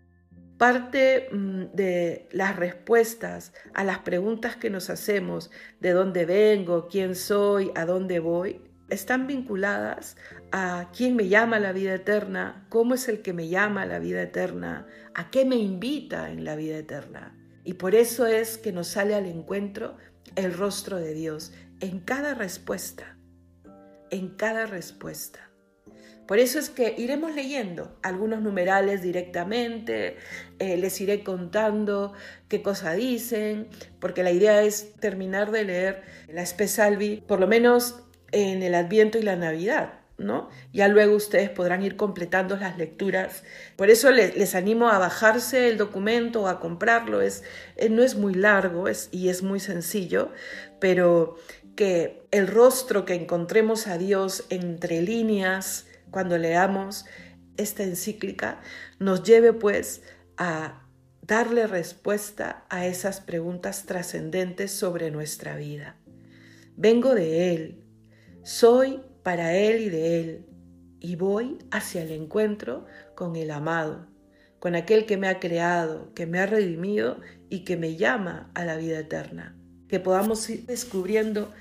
Parte 0.58 1.28
mm, 1.32 1.74
de 1.74 2.28
las 2.32 2.56
respuestas 2.56 3.52
a 3.74 3.84
las 3.84 4.00
preguntas 4.00 4.56
que 4.56 4.70
nos 4.70 4.90
hacemos, 4.90 5.50
de 5.80 5.92
dónde 5.92 6.26
vengo, 6.26 6.88
quién 6.88 7.14
soy, 7.14 7.70
a 7.74 7.86
dónde 7.86 8.18
voy, 8.18 8.60
están 8.90 9.26
vinculadas 9.26 10.16
a 10.50 10.90
quién 10.96 11.14
me 11.14 11.28
llama 11.28 11.56
a 11.56 11.60
la 11.60 11.72
vida 11.72 11.94
eterna, 11.94 12.66
cómo 12.70 12.94
es 12.94 13.08
el 13.08 13.22
que 13.22 13.32
me 13.32 13.48
llama 13.48 13.82
a 13.82 13.86
la 13.86 13.98
vida 13.98 14.22
eterna, 14.22 14.86
a 15.14 15.30
qué 15.30 15.44
me 15.44 15.56
invita 15.56 16.30
en 16.30 16.44
la 16.44 16.56
vida 16.56 16.78
eterna. 16.78 17.36
Y 17.64 17.74
por 17.74 17.94
eso 17.94 18.26
es 18.26 18.56
que 18.56 18.72
nos 18.72 18.88
sale 18.88 19.14
al 19.14 19.26
encuentro 19.26 19.96
el 20.36 20.54
rostro 20.54 20.96
de 20.96 21.12
Dios 21.12 21.52
en 21.80 22.00
cada 22.00 22.34
respuesta, 22.34 23.18
en 24.10 24.30
cada 24.36 24.66
respuesta. 24.66 25.47
Por 26.28 26.38
eso 26.38 26.58
es 26.58 26.68
que 26.68 26.94
iremos 26.98 27.34
leyendo 27.34 27.96
algunos 28.02 28.42
numerales 28.42 29.00
directamente, 29.00 30.18
eh, 30.58 30.76
les 30.76 31.00
iré 31.00 31.24
contando 31.24 32.12
qué 32.48 32.60
cosa 32.60 32.92
dicen, 32.92 33.66
porque 33.98 34.22
la 34.22 34.30
idea 34.30 34.62
es 34.62 34.92
terminar 35.00 35.50
de 35.52 35.64
leer 35.64 36.02
la 36.28 36.44
Salvi, 36.44 37.24
por 37.26 37.40
lo 37.40 37.46
menos 37.46 38.02
en 38.30 38.62
el 38.62 38.74
Adviento 38.74 39.16
y 39.16 39.22
la 39.22 39.36
Navidad. 39.36 39.94
¿No? 40.18 40.50
Ya 40.72 40.88
luego 40.88 41.14
ustedes 41.14 41.48
podrán 41.48 41.84
ir 41.84 41.94
completando 41.94 42.56
las 42.56 42.76
lecturas. 42.76 43.44
Por 43.76 43.88
eso 43.88 44.10
les, 44.10 44.54
animo 44.56 44.88
a 44.88 44.98
bajarse 44.98 45.68
el 45.68 45.78
documento 45.78 46.42
o 46.42 46.48
a 46.48 46.58
comprarlo. 46.58 47.20
Es, 47.22 47.44
eh, 47.76 47.88
no 47.88 48.02
es 48.02 48.16
muy 48.16 48.34
largo 48.34 48.86
y 49.12 49.28
es 49.28 49.44
muy 49.44 49.60
sencillo, 49.60 50.32
pero 50.80 51.36
que 51.76 52.26
el 52.32 52.48
rostro 52.48 53.04
que 53.04 53.14
encontremos 53.14 53.86
a 53.86 53.96
Dios 53.96 54.44
entre 54.50 55.02
líneas, 55.02 55.87
cuando 56.10 56.38
leamos 56.38 57.04
esta 57.56 57.82
encíclica, 57.82 58.60
nos 58.98 59.22
lleve 59.22 59.52
pues 59.52 60.02
a 60.36 60.82
darle 61.22 61.66
respuesta 61.66 62.64
a 62.70 62.86
esas 62.86 63.20
preguntas 63.20 63.84
trascendentes 63.84 64.70
sobre 64.72 65.10
nuestra 65.10 65.56
vida. 65.56 65.96
Vengo 66.76 67.14
de 67.14 67.54
Él, 67.54 67.84
soy 68.44 69.02
para 69.22 69.54
Él 69.54 69.82
y 69.82 69.88
de 69.90 70.20
Él, 70.20 70.46
y 71.00 71.16
voy 71.16 71.58
hacia 71.70 72.02
el 72.02 72.12
encuentro 72.12 72.86
con 73.14 73.36
el 73.36 73.50
amado, 73.50 74.06
con 74.58 74.74
aquel 74.74 75.06
que 75.06 75.16
me 75.16 75.28
ha 75.28 75.38
creado, 75.38 76.12
que 76.14 76.26
me 76.26 76.38
ha 76.38 76.46
redimido 76.46 77.20
y 77.50 77.60
que 77.64 77.76
me 77.76 77.96
llama 77.96 78.50
a 78.54 78.64
la 78.64 78.76
vida 78.76 78.98
eterna. 78.98 79.56
Que 79.88 80.00
podamos 80.00 80.48
ir 80.50 80.66
descubriendo 80.66 81.52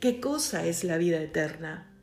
qué 0.00 0.20
cosa 0.20 0.66
es 0.66 0.84
la 0.84 0.98
vida 0.98 1.20
eterna, 1.20 1.93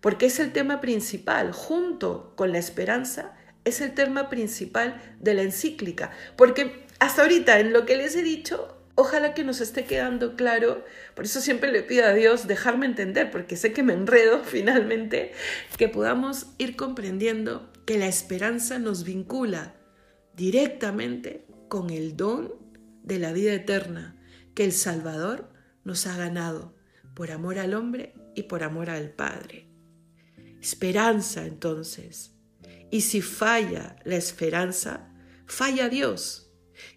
porque 0.00 0.26
es 0.26 0.40
el 0.40 0.52
tema 0.52 0.80
principal, 0.80 1.52
junto 1.52 2.34
con 2.36 2.52
la 2.52 2.58
esperanza, 2.58 3.34
es 3.64 3.80
el 3.80 3.94
tema 3.94 4.30
principal 4.30 5.00
de 5.20 5.34
la 5.34 5.42
encíclica, 5.42 6.10
porque 6.36 6.86
hasta 6.98 7.22
ahorita 7.22 7.60
en 7.60 7.72
lo 7.72 7.86
que 7.86 7.96
les 7.96 8.16
he 8.16 8.22
dicho, 8.22 8.76
ojalá 8.94 9.34
que 9.34 9.44
nos 9.44 9.60
esté 9.60 9.84
quedando 9.84 10.36
claro, 10.36 10.84
por 11.14 11.24
eso 11.24 11.40
siempre 11.40 11.72
le 11.72 11.82
pido 11.82 12.06
a 12.06 12.14
Dios 12.14 12.46
dejarme 12.46 12.86
entender, 12.86 13.30
porque 13.30 13.56
sé 13.56 13.72
que 13.72 13.82
me 13.82 13.92
enredo 13.92 14.40
finalmente, 14.44 15.32
que 15.76 15.88
podamos 15.88 16.46
ir 16.58 16.76
comprendiendo 16.76 17.70
que 17.86 17.98
la 17.98 18.06
esperanza 18.06 18.78
nos 18.78 19.04
vincula 19.04 19.74
directamente 20.34 21.46
con 21.68 21.90
el 21.90 22.16
don 22.16 22.54
de 23.02 23.18
la 23.18 23.32
vida 23.32 23.52
eterna 23.52 24.16
que 24.54 24.64
el 24.64 24.72
Salvador 24.72 25.50
nos 25.84 26.06
ha 26.06 26.16
ganado 26.16 26.74
por 27.14 27.30
amor 27.30 27.58
al 27.58 27.74
hombre 27.74 28.14
y 28.34 28.44
por 28.44 28.62
amor 28.62 28.90
al 28.90 29.10
Padre. 29.10 29.69
Esperanza 30.60 31.46
entonces. 31.46 32.32
Y 32.90 33.02
si 33.02 33.22
falla 33.22 33.96
la 34.04 34.16
esperanza, 34.16 35.08
falla 35.46 35.88
Dios. 35.88 36.50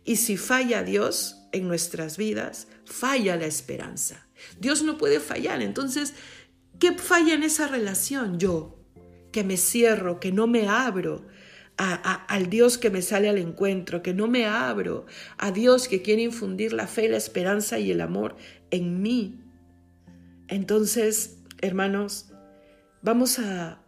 Y 0.04 0.18
si 0.18 0.38
falla 0.38 0.84
Dios 0.84 1.48
en 1.52 1.68
nuestras 1.68 2.18
vidas, 2.18 2.68
falla 2.86 3.36
la 3.36 3.46
esperanza. 3.46 4.28
Dios 4.60 4.84
no 4.84 4.98
puede 4.98 5.20
fallar. 5.20 5.62
Entonces, 5.62 6.14
¿qué 6.80 6.94
falla 6.94 7.34
en 7.34 7.44
esa 7.44 7.68
relación? 7.68 8.40
Yo, 8.40 8.80
que 9.32 9.44
me 9.44 9.58
cierro, 9.58 10.20
que 10.20 10.32
no 10.32 10.48
me 10.48 10.68
abro 10.68 11.26
al 11.78 12.50
Dios 12.50 12.78
que 12.78 12.90
me 12.90 13.02
sale 13.02 13.30
al 13.30 13.38
encuentro, 13.38 14.04
que 14.04 14.14
no 14.14 14.28
me 14.28 14.46
abro 14.46 15.06
a 15.38 15.52
Dios 15.52 15.88
que 15.88 16.02
quiere 16.02 16.22
infundir 16.22 16.74
la 16.74 16.88
fe, 16.88 17.10
la 17.10 17.18
esperanza 17.18 17.80
y 17.80 17.92
el 17.92 18.02
amor 18.02 18.36
en 18.70 19.02
mí. 19.02 19.40
Entonces, 20.48 21.38
hermanos, 21.62 22.33
vamos 23.04 23.38
a 23.38 23.84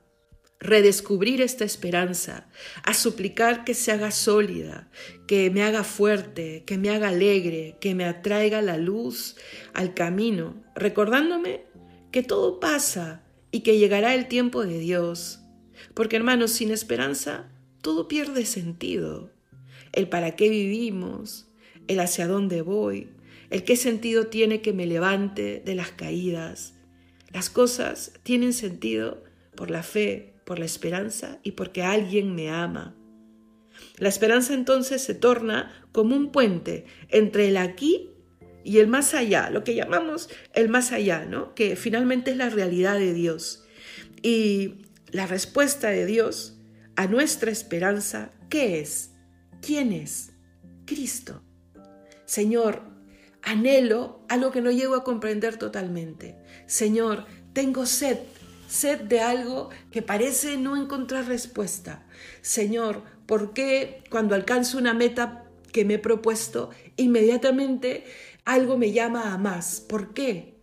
redescubrir 0.60 1.42
esta 1.42 1.66
esperanza, 1.66 2.48
a 2.84 2.94
suplicar 2.94 3.64
que 3.66 3.74
se 3.74 3.92
haga 3.92 4.12
sólida, 4.12 4.90
que 5.28 5.50
me 5.50 5.64
haga 5.64 5.84
fuerte, 5.84 6.64
que 6.66 6.78
me 6.78 6.90
haga 6.90 7.10
alegre, 7.10 7.78
que 7.82 7.96
me 7.96 8.06
atraiga 8.06 8.62
la 8.62 8.78
luz 8.78 9.36
al 9.74 9.94
camino, 9.94 10.64
recordándome 10.76 11.66
que 12.12 12.24
todo 12.24 12.60
pasa 12.60 13.24
y 13.52 13.62
que 13.62 13.78
llegará 13.78 14.16
el 14.16 14.28
tiempo 14.28 14.66
de 14.66 14.80
Dios. 14.80 15.40
Porque 15.94 16.16
hermanos, 16.16 16.52
sin 16.52 16.72
esperanza 16.72 17.50
todo 17.82 18.08
pierde 18.08 18.46
sentido. 18.46 19.32
El 19.92 20.10
para 20.10 20.36
qué 20.36 20.50
vivimos, 20.50 21.48
el 21.88 22.00
hacia 22.00 22.28
dónde 22.28 22.62
voy, 22.62 23.10
el 23.50 23.64
qué 23.64 23.76
sentido 23.76 24.28
tiene 24.28 24.62
que 24.62 24.74
me 24.74 24.88
levante 24.88 25.62
de 25.64 25.76
las 25.76 25.92
caídas. 25.92 26.75
Las 27.36 27.50
cosas 27.50 28.14
tienen 28.24 28.54
sentido 28.54 29.22
por 29.58 29.70
la 29.70 29.84
fe, 29.84 30.36
por 30.46 30.58
la 30.58 30.64
esperanza 30.64 31.42
y 31.44 31.52
porque 31.52 31.84
alguien 31.84 32.34
me 32.34 32.50
ama. 32.50 32.96
La 33.98 34.08
esperanza 34.08 34.54
entonces 34.54 35.02
se 35.02 35.16
torna 35.16 35.86
como 35.92 36.16
un 36.16 36.32
puente 36.32 36.86
entre 37.10 37.50
el 37.50 37.58
aquí 37.58 38.12
y 38.64 38.78
el 38.78 38.88
más 38.88 39.14
allá, 39.14 39.50
lo 39.50 39.66
que 39.66 39.76
llamamos 39.76 40.30
el 40.54 40.70
más 40.70 40.94
allá, 40.94 41.26
¿no? 41.26 41.54
Que 41.56 41.76
finalmente 41.76 42.32
es 42.32 42.38
la 42.38 42.50
realidad 42.50 42.98
de 42.98 43.14
Dios. 43.14 43.66
Y 44.22 44.86
la 45.12 45.28
respuesta 45.28 45.90
de 45.90 46.06
Dios 46.06 46.58
a 46.96 47.08
nuestra 47.08 47.52
esperanza, 47.52 48.32
¿qué 48.50 48.80
es? 48.80 49.12
¿Quién 49.62 49.92
es? 49.92 50.32
Cristo. 50.86 51.44
Señor, 52.24 52.95
anhelo 53.46 54.20
algo 54.28 54.52
que 54.52 54.62
no 54.62 54.72
llego 54.72 54.96
a 54.96 55.04
comprender 55.04 55.58
totalmente. 55.58 56.36
Señor, 56.66 57.26
tengo 57.54 57.86
sed, 57.86 58.18
sed 58.68 59.02
de 59.02 59.22
algo 59.22 59.70
que 59.92 60.02
parece 60.02 60.58
no 60.58 60.76
encontrar 60.76 61.28
respuesta. 61.28 62.06
Señor, 62.42 63.04
¿por 63.26 63.54
qué 63.54 64.04
cuando 64.10 64.36
alcanzo 64.36 64.78
una 64.78 64.94
meta 64.94 65.46
que 65.72 65.86
me 65.86 65.96
he 65.96 66.00
propuesto, 66.00 66.72
inmediatamente 66.98 68.04
algo 68.44 68.78
me 68.78 68.92
llama 68.92 69.34
a 69.34 69.38
más? 69.38 69.80
¿Por 69.80 70.14
qué? 70.14 70.56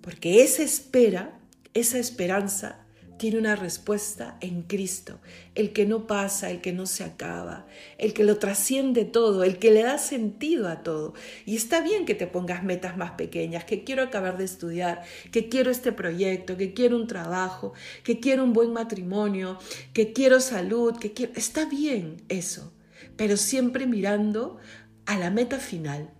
Porque 0.00 0.42
esa 0.42 0.62
espera, 0.62 1.38
esa 1.74 1.98
esperanza, 1.98 2.86
tiene 3.20 3.36
una 3.36 3.54
respuesta 3.54 4.38
en 4.40 4.62
Cristo, 4.62 5.20
el 5.54 5.74
que 5.74 5.84
no 5.84 6.06
pasa, 6.06 6.50
el 6.50 6.62
que 6.62 6.72
no 6.72 6.86
se 6.86 7.04
acaba, 7.04 7.66
el 7.98 8.14
que 8.14 8.24
lo 8.24 8.38
trasciende 8.38 9.04
todo, 9.04 9.44
el 9.44 9.58
que 9.58 9.70
le 9.70 9.82
da 9.82 9.98
sentido 9.98 10.68
a 10.68 10.82
todo. 10.82 11.12
Y 11.44 11.54
está 11.54 11.82
bien 11.82 12.06
que 12.06 12.14
te 12.14 12.26
pongas 12.26 12.64
metas 12.64 12.96
más 12.96 13.10
pequeñas, 13.10 13.64
que 13.64 13.84
quiero 13.84 14.02
acabar 14.04 14.38
de 14.38 14.44
estudiar, 14.44 15.02
que 15.32 15.50
quiero 15.50 15.70
este 15.70 15.92
proyecto, 15.92 16.56
que 16.56 16.72
quiero 16.72 16.96
un 16.96 17.06
trabajo, 17.06 17.74
que 18.04 18.20
quiero 18.20 18.42
un 18.42 18.54
buen 18.54 18.72
matrimonio, 18.72 19.58
que 19.92 20.14
quiero 20.14 20.40
salud, 20.40 20.96
que 20.96 21.12
quiero... 21.12 21.34
Está 21.36 21.66
bien 21.66 22.22
eso, 22.30 22.72
pero 23.18 23.36
siempre 23.36 23.86
mirando 23.86 24.56
a 25.04 25.18
la 25.18 25.28
meta 25.28 25.58
final. 25.58 26.10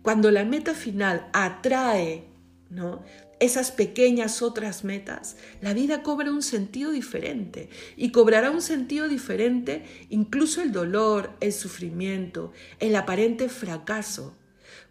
Cuando 0.00 0.30
la 0.30 0.46
meta 0.46 0.72
final 0.72 1.28
atrae 1.34 2.24
¿no? 2.70 3.02
Esas 3.40 3.70
pequeñas 3.70 4.42
otras 4.42 4.84
metas, 4.84 5.36
la 5.60 5.74
vida 5.74 6.02
cobra 6.02 6.30
un 6.30 6.42
sentido 6.42 6.90
diferente 6.90 7.68
y 7.96 8.10
cobrará 8.10 8.50
un 8.50 8.62
sentido 8.62 9.08
diferente 9.08 9.84
incluso 10.10 10.60
el 10.62 10.72
dolor, 10.72 11.32
el 11.40 11.52
sufrimiento, 11.52 12.52
el 12.80 12.96
aparente 12.96 13.48
fracaso, 13.48 14.36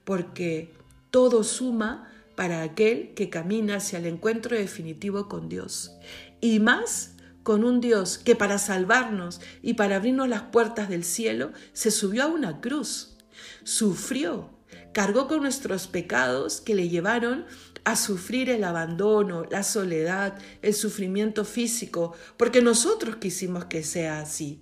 porque 0.03 0.73
todo 1.11 1.43
suma 1.43 2.11
para 2.35 2.61
aquel 2.61 3.13
que 3.15 3.29
camina 3.29 3.77
hacia 3.77 3.99
el 3.99 4.05
encuentro 4.05 4.55
definitivo 4.55 5.27
con 5.27 5.49
Dios. 5.49 5.97
Y 6.39 6.59
más 6.59 7.15
con 7.41 7.63
un 7.63 7.81
Dios 7.81 8.17
que 8.17 8.35
para 8.35 8.59
salvarnos 8.59 9.41
y 9.61 9.73
para 9.73 9.95
abrirnos 9.95 10.29
las 10.29 10.43
puertas 10.43 10.89
del 10.89 11.03
cielo 11.03 11.51
se 11.73 11.91
subió 11.91 12.23
a 12.23 12.27
una 12.27 12.61
cruz, 12.61 13.17
sufrió, 13.63 14.51
cargó 14.93 15.27
con 15.27 15.41
nuestros 15.41 15.87
pecados 15.87 16.61
que 16.61 16.75
le 16.75 16.89
llevaron 16.89 17.45
a 17.87 17.95
sufrir 17.95 18.49
el 18.49 18.65
abandono, 18.65 19.45
la 19.49 19.63
soledad, 19.63 20.37
el 20.61 20.73
sufrimiento 20.73 21.45
físico, 21.45 22.13
porque 22.35 22.61
nosotros 22.61 23.15
quisimos 23.15 23.63
que 23.63 23.81
sea 23.81 24.19
así. 24.19 24.61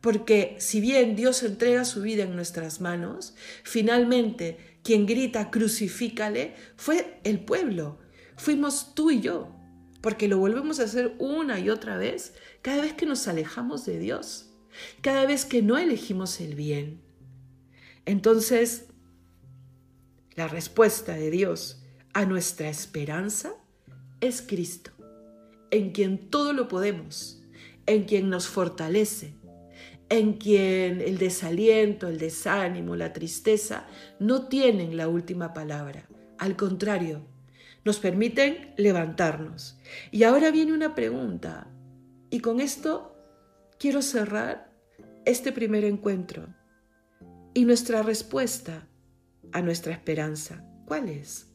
Porque 0.00 0.56
si 0.58 0.80
bien 0.80 1.14
Dios 1.14 1.44
entrega 1.44 1.84
su 1.84 2.02
vida 2.02 2.24
en 2.24 2.34
nuestras 2.34 2.80
manos, 2.80 3.36
finalmente 3.62 4.78
quien 4.82 5.06
grita 5.06 5.52
crucifícale 5.52 6.56
fue 6.74 7.20
el 7.22 7.38
pueblo, 7.38 8.00
fuimos 8.36 8.92
tú 8.92 9.12
y 9.12 9.20
yo, 9.20 9.54
porque 10.00 10.26
lo 10.26 10.38
volvemos 10.38 10.80
a 10.80 10.84
hacer 10.84 11.14
una 11.20 11.60
y 11.60 11.70
otra 11.70 11.96
vez 11.96 12.34
cada 12.60 12.82
vez 12.82 12.92
que 12.92 13.06
nos 13.06 13.28
alejamos 13.28 13.86
de 13.86 14.00
Dios, 14.00 14.50
cada 15.00 15.26
vez 15.26 15.44
que 15.44 15.62
no 15.62 15.78
elegimos 15.78 16.40
el 16.40 16.56
bien. 16.56 17.00
Entonces, 18.04 18.86
la 20.34 20.48
respuesta 20.48 21.14
de 21.14 21.30
Dios 21.30 21.77
a 22.18 22.24
nuestra 22.24 22.68
esperanza 22.68 23.52
es 24.20 24.42
Cristo, 24.42 24.90
en 25.70 25.92
quien 25.92 26.30
todo 26.30 26.52
lo 26.52 26.66
podemos, 26.66 27.40
en 27.86 28.06
quien 28.06 28.28
nos 28.28 28.48
fortalece, 28.48 29.36
en 30.08 30.32
quien 30.32 31.00
el 31.00 31.18
desaliento, 31.18 32.08
el 32.08 32.18
desánimo, 32.18 32.96
la 32.96 33.12
tristeza 33.12 33.86
no 34.18 34.48
tienen 34.48 34.96
la 34.96 35.06
última 35.06 35.54
palabra. 35.54 36.08
Al 36.38 36.56
contrario, 36.56 37.24
nos 37.84 38.00
permiten 38.00 38.74
levantarnos. 38.76 39.78
Y 40.10 40.24
ahora 40.24 40.50
viene 40.50 40.72
una 40.72 40.96
pregunta, 40.96 41.68
y 42.30 42.40
con 42.40 42.58
esto 42.58 43.14
quiero 43.78 44.02
cerrar 44.02 44.72
este 45.24 45.52
primer 45.52 45.84
encuentro. 45.84 46.48
Y 47.54 47.64
nuestra 47.64 48.02
respuesta 48.02 48.88
a 49.52 49.62
nuestra 49.62 49.92
esperanza, 49.92 50.64
¿cuál 50.84 51.10
es? 51.10 51.47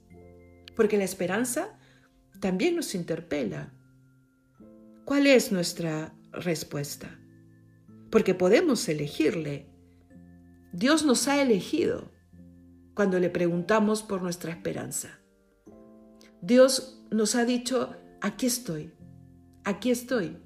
Porque 0.76 0.98
la 0.98 1.04
esperanza 1.04 1.78
también 2.40 2.76
nos 2.76 2.96
interpela. 2.96 3.74
¿Cuál 5.06 5.28
es 5.28 5.52
nuestra 5.52 6.14
respuesta? 6.32 7.20
Porque 8.10 8.34
podemos 8.34 8.88
elegirle. 8.90 9.70
Dios 10.72 11.06
nos 11.06 11.28
ha 11.28 11.42
elegido 11.42 12.12
cuando 12.94 13.20
le 13.20 13.30
preguntamos 13.30 14.04
por 14.04 14.22
nuestra 14.22 14.52
esperanza. 14.52 15.20
Dios 16.42 17.02
nos 17.12 17.36
ha 17.36 17.46
dicho, 17.46 17.96
aquí 18.22 18.46
estoy, 18.46 18.94
aquí 19.64 19.92
estoy. 19.92 20.38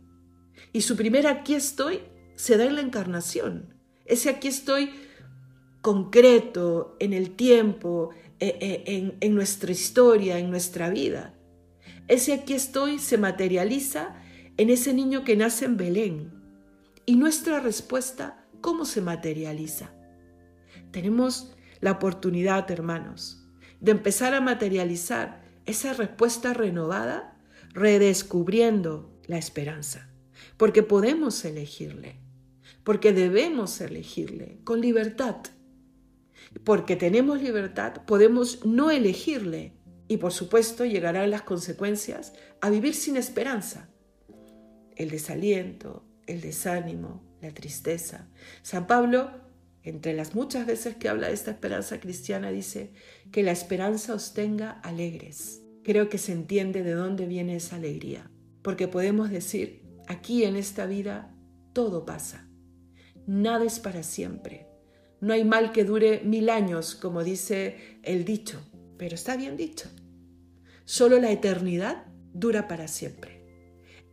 Y 0.74 0.82
su 0.82 0.96
primer 0.96 1.28
aquí 1.28 1.56
estoy 1.56 2.02
se 2.36 2.58
da 2.58 2.66
en 2.66 2.76
la 2.76 2.82
encarnación. 2.82 3.74
Ese 4.06 4.30
aquí 4.30 4.48
estoy 4.48 4.92
concreto 5.82 6.96
en 7.00 7.14
el 7.14 7.36
tiempo, 7.36 8.12
en, 8.40 9.18
en 9.20 9.36
nuestra 9.36 9.72
historia, 9.72 10.40
en 10.40 10.50
nuestra 10.50 10.90
vida. 10.90 11.34
Ese 12.08 12.34
aquí 12.34 12.54
estoy 12.54 13.00
se 13.00 13.18
materializa 13.18 14.16
en 14.58 14.70
ese 14.70 14.94
niño 14.94 15.24
que 15.24 15.36
nace 15.36 15.66
en 15.66 15.78
Belén. 15.78 16.32
Y 17.06 17.16
nuestra 17.16 17.60
respuesta, 17.60 18.46
¿cómo 18.62 18.86
se 18.86 19.02
materializa? 19.02 19.92
Tenemos 20.92 21.56
la 21.80 21.92
oportunidad, 21.92 22.70
hermanos, 22.72 23.46
de 23.80 23.92
empezar 23.92 24.34
a 24.34 24.42
materializar 24.42 25.44
esa 25.66 25.94
respuesta 25.94 26.54
renovada, 26.54 27.38
redescubriendo 27.74 29.12
la 29.28 29.38
esperanza, 29.38 30.10
porque 30.58 30.82
podemos 30.82 31.44
elegirle, 31.46 32.20
porque 32.84 33.14
debemos 33.14 33.80
elegirle 33.82 34.60
con 34.64 34.82
libertad. 34.82 35.36
Porque 36.64 36.96
tenemos 36.96 37.42
libertad, 37.42 38.04
podemos 38.06 38.66
no 38.66 38.92
elegirle 38.92 39.74
y 40.08 40.18
por 40.18 40.32
supuesto 40.32 40.86
llegarán 40.86 41.32
las 41.32 41.42
consecuencias 41.42 42.34
a 42.62 42.70
vivir 42.70 42.96
sin 42.96 43.18
esperanza. 43.18 43.90
El 44.96 45.10
desaliento, 45.10 46.06
el 46.26 46.42
desánimo, 46.42 47.24
la 47.42 47.52
tristeza. 47.52 48.30
San 48.62 48.88
Pablo, 48.88 49.32
entre 49.84 50.14
las 50.14 50.36
muchas 50.36 50.66
veces 50.66 50.96
que 50.96 51.10
habla 51.10 51.28
de 51.28 51.34
esta 51.34 51.52
esperanza 51.52 52.00
cristiana, 52.00 52.52
dice 52.52 52.92
que 53.32 53.44
la 53.44 53.52
esperanza 53.52 54.14
os 54.14 54.34
tenga 54.34 54.72
alegres. 54.82 55.62
Creo 55.84 56.10
que 56.10 56.18
se 56.18 56.34
entiende 56.34 56.84
de 56.84 56.94
dónde 56.94 57.26
viene 57.26 57.56
esa 57.56 57.78
alegría, 57.78 58.30
porque 58.62 58.88
podemos 58.88 59.30
decir, 59.30 59.86
aquí 60.08 60.44
en 60.44 60.56
esta 60.56 60.86
vida 60.86 61.34
todo 61.74 62.06
pasa, 62.06 62.50
nada 63.26 63.64
es 63.64 63.80
para 63.80 64.04
siempre, 64.04 64.68
no 65.20 65.34
hay 65.34 65.44
mal 65.44 65.72
que 65.72 65.84
dure 65.84 66.22
mil 66.24 66.50
años, 66.50 66.96
como 66.96 67.24
dice 67.24 68.00
el 68.04 68.26
dicho, 68.26 68.62
pero 68.98 69.16
está 69.16 69.36
bien 69.36 69.58
dicho. 69.58 69.90
Solo 70.86 71.20
la 71.20 71.32
eternidad 71.32 72.06
dura 72.34 72.68
para 72.68 72.88
siempre. 72.88 73.42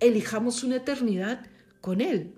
Elijamos 0.01 0.65
una 0.65 0.77
eternidad 0.77 1.47
con 1.81 2.01
Él. 2.01 2.35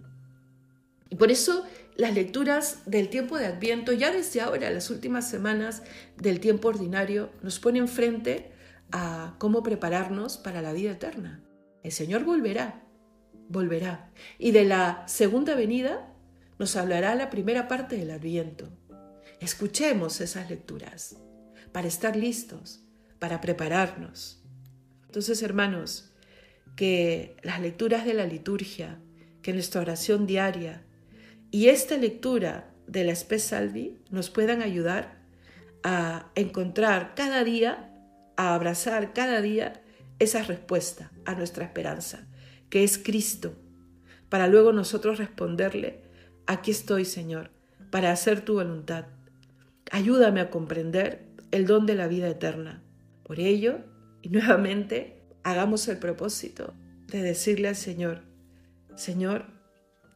Y 1.09 1.17
por 1.17 1.31
eso 1.31 1.65
las 1.97 2.15
lecturas 2.15 2.83
del 2.85 3.09
tiempo 3.09 3.39
de 3.39 3.47
Adviento, 3.47 3.93
ya 3.93 4.11
desde 4.11 4.43
ahora, 4.43 4.71
las 4.71 4.91
últimas 4.91 5.31
semanas 5.31 5.83
del 6.19 6.41
tiempo 6.41 6.69
ordinario, 6.69 7.31
nos 7.43 7.59
ponen 7.59 7.89
frente 7.89 8.53
a 8.93 9.35
cómo 9.39 9.63
prepararnos 9.63 10.37
para 10.37 10.61
la 10.61 10.73
vida 10.73 10.93
eterna. 10.93 11.43
El 11.83 11.93
Señor 11.93 12.25
volverá, 12.25 12.83
volverá. 13.49 14.11
Y 14.39 14.51
de 14.51 14.65
la 14.65 15.05
segunda 15.07 15.55
venida 15.55 16.13
nos 16.59 16.77
hablará 16.77 17.15
la 17.15 17.31
primera 17.31 17.69
parte 17.69 17.97
del 17.97 18.11
Adviento. 18.11 18.69
Escuchemos 19.41 20.21
esas 20.21 20.49
lecturas 20.49 21.17
para 21.73 21.89
estar 21.89 22.17
listos, 22.17 22.83
para 23.19 23.41
prepararnos. 23.41 24.43
Entonces, 25.07 25.43
hermanos, 25.43 26.13
que 26.77 27.37
las 27.43 27.61
lecturas 27.61 28.05
de 28.05 28.15
la 28.15 28.27
liturgia, 28.27 28.99
que 29.43 29.53
nuestra 29.53 29.81
oración 29.81 30.27
diaria 30.27 30.83
y 31.51 31.69
esta 31.69 31.97
lectura 31.97 32.73
de 32.87 33.05
la 33.05 33.15
Spes 33.15 33.45
Salvi 33.45 33.99
nos 34.11 34.31
puedan 34.31 34.63
ayudar 34.63 35.19
a 35.83 36.31
encontrar 36.35 37.15
cada 37.15 37.45
día, 37.45 37.93
a 38.37 38.55
abrazar 38.55 39.13
cada 39.13 39.41
día 39.41 39.83
esa 40.19 40.43
respuesta 40.43 41.13
a 41.25 41.35
nuestra 41.35 41.65
esperanza, 41.65 42.27
que 42.71 42.85
es 42.85 42.99
Cristo, 42.99 43.55
para 44.29 44.49
luego 44.49 44.73
nosotros 44.73 45.19
responderle, 45.19 46.03
aquí 46.47 46.71
estoy 46.71 47.05
Señor, 47.05 47.51
para 47.91 48.13
hacer 48.13 48.45
tu 48.45 48.55
voluntad. 48.55 49.07
Ayúdame 49.91 50.41
a 50.41 50.51
comprender 50.51 51.27
el 51.51 51.67
don 51.67 51.87
de 51.87 51.95
la 51.95 52.09
vida 52.09 52.29
eterna. 52.29 52.83
Por 53.23 53.41
ello, 53.41 53.79
y 54.23 54.29
nuevamente, 54.31 55.23
hagamos 55.45 55.87
el 55.89 55.99
propósito 55.99 56.75
de 57.07 57.23
decirle 57.23 57.69
al 57.69 57.77
Señor, 57.77 58.23
Señor, 58.97 59.47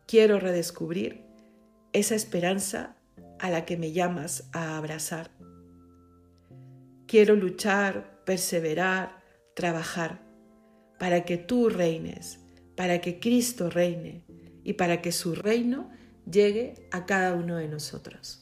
quiero 0.07 0.41
redescubrir 0.41 1.25
esa 1.93 2.15
esperanza 2.15 2.97
a 3.39 3.51
la 3.51 3.65
que 3.65 3.77
me 3.77 3.93
llamas 3.93 4.49
a 4.53 4.77
abrazar. 4.77 5.31
Quiero 7.07 7.35
luchar, 7.37 8.23
perseverar, 8.25 9.23
trabajar 9.55 10.21
para 10.99 11.25
que 11.25 11.39
tú 11.39 11.69
reines, 11.69 12.41
para 12.77 13.01
que 13.01 13.21
Cristo 13.21 13.71
reine 13.71 14.25
y 14.65 14.75
para 14.75 15.01
que 15.01 15.13
su 15.13 15.35
reino 15.35 15.91
llegue 16.31 16.89
a 16.91 17.07
cada 17.07 17.35
uno 17.35 17.57
de 17.57 17.69
nosotros 17.69 18.41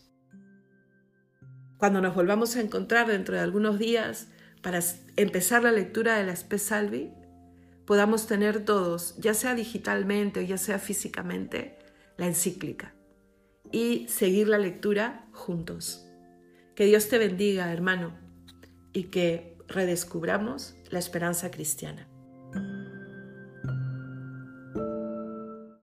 cuando 1.79 2.01
nos 2.01 2.15
volvamos 2.15 2.57
a 2.57 2.61
encontrar 2.61 3.07
dentro 3.07 3.37
de 3.37 3.41
algunos 3.41 3.79
días 3.79 4.29
para 4.63 4.81
empezar 5.17 5.63
la 5.63 5.73
lectura 5.73 6.17
de 6.17 6.27
la 6.27 6.35
Spes 6.35 6.63
Salvi, 6.63 7.13
podamos 7.87 8.27
tener 8.27 8.65
todos, 8.65 9.17
ya 9.19 9.33
sea 9.33 9.55
digitalmente 9.55 10.41
o 10.41 10.43
ya 10.43 10.59
sea 10.59 10.81
físicamente, 10.81 11.79
la 12.17 12.27
encíclica 12.27 12.95
y 13.71 14.07
seguir 14.09 14.49
la 14.49 14.59
lectura 14.59 15.29
juntos. 15.33 16.05
Que 16.75 16.85
Dios 16.85 17.09
te 17.09 17.19
bendiga, 17.19 17.73
hermano, 17.73 18.19
y 18.93 19.05
que 19.05 19.57
redescubramos 19.69 20.75
la 20.91 20.99
esperanza 20.99 21.51
cristiana. 21.51 22.08